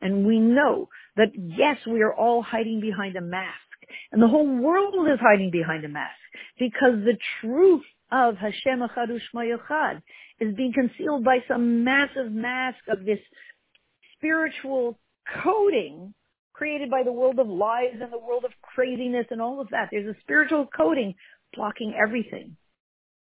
And 0.00 0.26
we 0.26 0.38
know 0.38 0.88
that 1.16 1.32
yes, 1.34 1.78
we 1.86 2.02
are 2.02 2.14
all 2.14 2.42
hiding 2.42 2.80
behind 2.80 3.16
a 3.16 3.20
mask. 3.20 3.56
And 4.12 4.22
the 4.22 4.28
whole 4.28 4.46
world 4.46 4.94
is 5.08 5.18
hiding 5.20 5.50
behind 5.50 5.84
a 5.84 5.88
mask. 5.88 6.16
Because 6.58 7.04
the 7.04 7.16
truth 7.40 7.82
of 8.12 8.36
Hashem 8.36 8.80
Echad 8.80 9.08
U'Shma 9.08 10.02
is 10.38 10.54
being 10.54 10.72
concealed 10.72 11.24
by 11.24 11.38
some 11.48 11.82
massive 11.82 12.30
mask 12.30 12.78
of 12.88 13.04
this 13.04 13.18
spiritual 14.16 14.98
coating 15.42 16.14
created 16.52 16.90
by 16.90 17.02
the 17.02 17.12
world 17.12 17.38
of 17.38 17.48
lies 17.48 17.94
and 18.00 18.12
the 18.12 18.18
world 18.18 18.44
of 18.44 18.52
craziness 18.60 19.26
and 19.30 19.40
all 19.40 19.60
of 19.60 19.68
that. 19.70 19.88
There's 19.90 20.14
a 20.14 20.20
spiritual 20.20 20.66
coating 20.66 21.14
blocking 21.54 21.94
everything. 22.00 22.56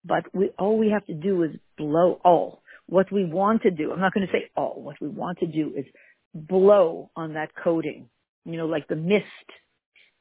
But 0.03 0.25
we, 0.33 0.49
all 0.59 0.77
we 0.77 0.89
have 0.89 1.05
to 1.07 1.13
do 1.13 1.43
is 1.43 1.51
blow 1.77 2.19
all. 2.23 2.61
What 2.87 3.11
we 3.11 3.25
want 3.25 3.63
to 3.63 3.71
do, 3.71 3.91
I'm 3.91 3.99
not 3.99 4.13
going 4.13 4.27
to 4.27 4.31
say 4.31 4.51
all, 4.55 4.79
what 4.81 4.97
we 5.01 5.07
want 5.07 5.39
to 5.39 5.47
do 5.47 5.73
is 5.75 5.85
blow 6.35 7.09
on 7.15 7.33
that 7.33 7.49
coating. 7.55 8.09
You 8.43 8.57
know, 8.57 8.67
like 8.67 8.87
the 8.87 8.95
mist, 8.95 9.25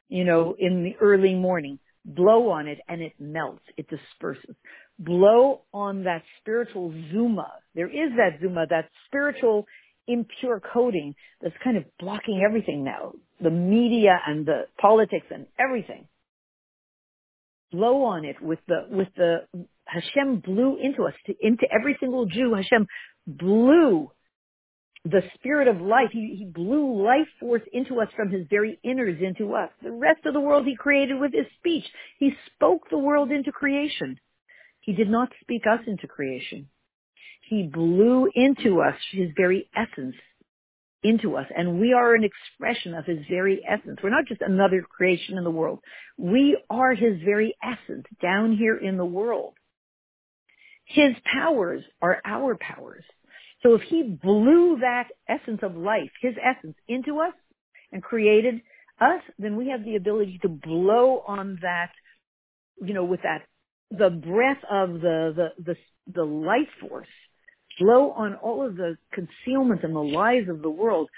you 0.09 0.25
know, 0.25 0.55
in 0.59 0.85
the 0.85 0.97
early 0.99 1.35
morning. 1.35 1.79
Blow 2.05 2.51
on 2.51 2.67
it 2.69 2.79
and 2.89 3.01
it 3.01 3.13
melts. 3.19 3.63
It 3.77 3.87
disperses. 3.89 4.55
Blow 4.99 5.63
on 5.73 6.05
that 6.05 6.23
spiritual 6.41 6.93
zuma. 7.11 7.51
There 7.75 7.89
is 7.89 8.13
that 8.17 8.41
zuma, 8.41 8.67
that 8.69 8.91
spiritual 9.07 9.67
impure 10.07 10.61
coating 10.61 11.15
that's 11.41 11.55
kind 11.63 11.77
of 11.77 11.85
blocking 11.99 12.43
everything 12.47 12.85
now. 12.85 13.13
The 13.41 13.51
media 13.51 14.21
and 14.27 14.47
the 14.47 14.67
politics 14.81 15.27
and 15.31 15.47
everything. 15.59 16.07
Blow 17.73 18.05
on 18.05 18.25
it 18.25 18.41
with 18.41 18.61
the, 18.69 18.87
with 18.91 19.09
the, 19.17 19.39
Hashem 19.87 20.41
blew 20.41 20.79
into 20.81 21.05
us, 21.05 21.15
to, 21.27 21.35
into 21.41 21.67
every 21.73 21.97
single 21.99 22.27
Jew, 22.27 22.55
Hashem 22.55 22.87
blew 23.27 24.11
the 25.05 25.23
spirit 25.35 25.69
of 25.69 25.81
life. 25.81 26.11
He, 26.13 26.37
he 26.39 26.45
blew 26.45 27.03
life 27.03 27.29
force 27.39 27.63
into 27.73 28.01
us 28.01 28.09
from 28.17 28.31
his 28.31 28.47
very 28.49 28.79
innards 28.83 29.21
into 29.23 29.55
us. 29.55 29.71
The 29.83 29.93
rest 29.93 30.25
of 30.25 30.35
the 30.35 30.41
world 30.41 30.67
he 30.67 30.77
created 30.77 31.21
with 31.21 31.33
his 31.33 31.47
speech. 31.59 31.85
He 32.19 32.33
spoke 32.55 32.89
the 32.91 32.99
world 32.99 33.31
into 33.31 33.53
creation. 33.53 34.19
He 34.81 34.93
did 34.93 35.09
not 35.09 35.31
speak 35.41 35.63
us 35.71 35.81
into 35.87 36.07
creation. 36.07 36.69
He 37.49 37.65
blew 37.65 38.29
into 38.35 38.81
us 38.81 38.95
his 39.13 39.31
very 39.37 39.69
essence 39.77 40.17
into 41.03 41.37
us. 41.37 41.47
And 41.55 41.79
we 41.79 41.93
are 41.93 42.15
an 42.15 42.25
expression 42.25 42.95
of 42.95 43.05
his 43.05 43.19
very 43.29 43.63
essence. 43.69 43.99
We're 44.03 44.09
not 44.11 44.27
just 44.27 44.41
another 44.41 44.83
creation 44.83 45.37
in 45.37 45.45
the 45.45 45.51
world. 45.51 45.81
We 46.17 46.59
are 46.71 46.95
his 46.95 47.21
very 47.23 47.55
essence 47.63 48.07
down 48.23 48.57
here 48.57 48.77
in 48.77 48.97
the 48.97 49.05
world. 49.05 49.55
His 50.87 51.13
powers 51.31 51.83
are 52.01 52.21
our 52.25 52.57
powers. 52.57 53.05
So 53.65 53.75
if 53.75 53.83
he 53.83 54.03
blew 54.03 54.79
that 54.81 55.09
essence 55.27 55.61
of 55.63 55.75
life, 55.75 56.11
his 56.21 56.35
essence 56.43 56.77
into 56.87 57.21
us 57.21 57.33
and 57.93 58.03
created 58.03 58.61
us, 59.01 59.23
then 59.39 59.57
we 59.57 59.69
have 59.71 59.85
the 59.85 59.97
ability 59.97 60.39
to 60.43 60.49
blow 60.49 61.25
on 61.27 61.59
that, 61.63 61.91
you 62.83 62.93
know, 62.93 63.05
with 63.05 63.21
that, 63.23 63.43
the 63.91 64.11
breath 64.11 64.63
of 64.71 65.01
the, 65.01 65.33
the, 65.35 65.49
the, 65.65 65.77
the 66.13 66.25
life 66.25 66.69
force, 66.81 67.09
blow 67.81 68.11
on 68.11 68.35
all 68.35 68.67
of 68.67 68.77
the 68.77 68.97
concealment 69.13 69.83
and 69.83 69.95
the 69.95 70.01
lies 70.01 70.49
of 70.49 70.61
the 70.61 70.71
world. 70.71 71.09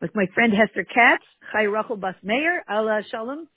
Like 0.00 0.14
my 0.14 0.26
friend 0.34 0.54
Hester 0.54 0.84
Katz, 0.84 1.24
Chai 1.52 1.64
Rachel 1.64 1.96
Bas 1.96 2.14
Meir, 2.22 2.64
Aleha 2.70 3.02
Shalom, 3.10 3.48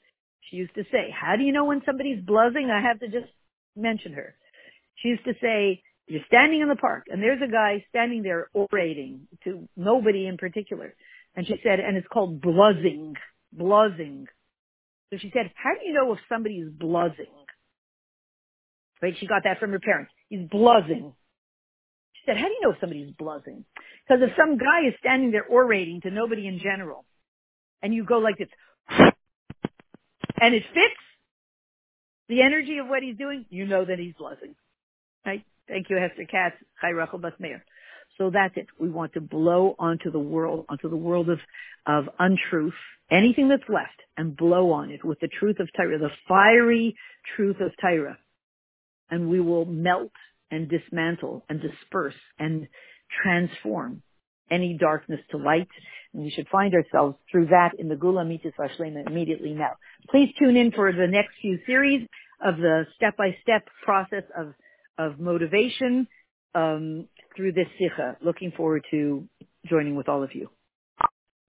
she 0.41 0.57
used 0.57 0.75
to 0.75 0.83
say, 0.91 1.09
how 1.09 1.37
do 1.37 1.43
you 1.43 1.53
know 1.53 1.63
when 1.63 1.81
somebody's 1.85 2.19
bluzzing? 2.21 2.69
I 2.69 2.81
have 2.81 2.99
to 2.99 3.07
just 3.07 3.31
mention 3.77 4.11
her. 4.11 4.35
She 4.95 5.07
used 5.07 5.23
to 5.23 5.33
say, 5.41 5.81
you're 6.07 6.21
standing 6.27 6.61
in 6.61 6.69
the 6.69 6.75
park 6.75 7.05
and 7.09 7.21
there's 7.21 7.41
a 7.41 7.51
guy 7.51 7.85
standing 7.89 8.23
there 8.23 8.49
orating 8.53 9.21
to 9.43 9.67
nobody 9.75 10.27
in 10.27 10.37
particular. 10.37 10.93
And 11.35 11.47
she 11.47 11.55
said, 11.63 11.79
and 11.79 11.97
it's 11.97 12.07
called 12.07 12.41
bluzzing, 12.41 13.15
bluzzing. 13.51 14.27
So 15.11 15.17
she 15.17 15.31
said, 15.33 15.51
how 15.55 15.71
do 15.79 15.85
you 15.87 15.93
know 15.93 16.13
if 16.13 16.19
somebody 16.29 16.55
is 16.55 16.71
bluzzing? 16.71 17.25
Right? 19.01 19.15
She 19.19 19.27
got 19.27 19.43
that 19.45 19.59
from 19.59 19.71
her 19.71 19.79
parents. 19.79 20.11
He's 20.29 20.47
bluzzing. 20.49 21.13
She 22.13 22.21
said, 22.25 22.37
how 22.37 22.45
do 22.47 22.53
you 22.53 22.61
know 22.61 22.71
if 22.71 22.79
somebody's 22.79 23.13
bluzzing? 23.17 23.65
Because 24.07 24.23
if 24.23 24.35
some 24.37 24.57
guy 24.57 24.87
is 24.87 24.93
standing 24.99 25.31
there 25.31 25.45
orating 25.45 26.01
to 26.01 26.11
nobody 26.11 26.47
in 26.47 26.59
general, 26.59 27.05
and 27.81 27.93
you 27.93 28.05
go 28.05 28.19
like 28.19 28.37
this, 28.37 28.47
and 30.39 30.55
it 30.55 30.63
fits 30.73 31.01
the 32.29 32.41
energy 32.41 32.77
of 32.77 32.87
what 32.87 33.03
he's 33.03 33.17
doing, 33.17 33.45
you 33.49 33.65
know 33.65 33.83
that 33.85 33.99
he's 33.99 34.13
bluzzing. 34.17 34.55
Right? 35.25 35.43
Thank 35.67 35.89
you, 35.89 35.97
Hester 35.97 36.25
Katz. 36.29 36.55
Chai 36.81 36.89
Rachel 36.89 37.19
Basmeir. 37.19 37.61
So 38.17 38.29
that's 38.29 38.55
it. 38.57 38.67
We 38.79 38.89
want 38.89 39.13
to 39.13 39.21
blow 39.21 39.75
onto 39.79 40.11
the 40.11 40.19
world, 40.19 40.65
onto 40.69 40.89
the 40.89 40.95
world 40.95 41.29
of, 41.29 41.39
of 41.87 42.05
untruth, 42.19 42.73
anything 43.09 43.49
that's 43.49 43.67
left, 43.69 43.99
and 44.17 44.37
blow 44.37 44.71
on 44.71 44.91
it 44.91 45.03
with 45.03 45.19
the 45.19 45.29
truth 45.39 45.59
of 45.59 45.67
Torah, 45.75 45.97
the 45.97 46.11
fiery 46.27 46.95
truth 47.35 47.57
of 47.59 47.71
Torah. 47.81 48.17
And 49.09 49.29
we 49.29 49.39
will 49.39 49.65
melt 49.65 50.11
and 50.51 50.69
dismantle 50.69 51.43
and 51.49 51.59
disperse 51.61 52.13
and 52.37 52.67
transform 53.23 54.03
any 54.51 54.77
darkness 54.77 55.19
to 55.31 55.37
light. 55.37 55.69
And 56.13 56.23
we 56.23 56.29
should 56.29 56.47
find 56.49 56.73
ourselves 56.75 57.17
through 57.31 57.47
that 57.47 57.71
in 57.79 57.89
the 57.89 57.95
Geulah 57.95 58.25
Mitzvah 58.27 58.69
Shlema 58.77 59.07
immediately 59.07 59.53
now. 59.53 59.71
Please 60.09 60.29
tune 60.37 60.55
in 60.55 60.71
for 60.71 60.91
the 60.91 61.07
next 61.07 61.31
few 61.41 61.57
series 61.65 62.07
of 62.45 62.57
the 62.57 62.85
step-by-step 62.95 63.67
process 63.83 64.23
of 64.37 64.53
of 64.97 65.19
motivation 65.19 66.07
um, 66.55 67.07
through 67.35 67.53
this 67.53 67.67
sikha. 67.79 68.17
Looking 68.21 68.51
forward 68.55 68.83
to 68.91 69.27
joining 69.69 69.95
with 69.95 70.09
all 70.09 70.23
of 70.23 70.35
you. 70.35 70.49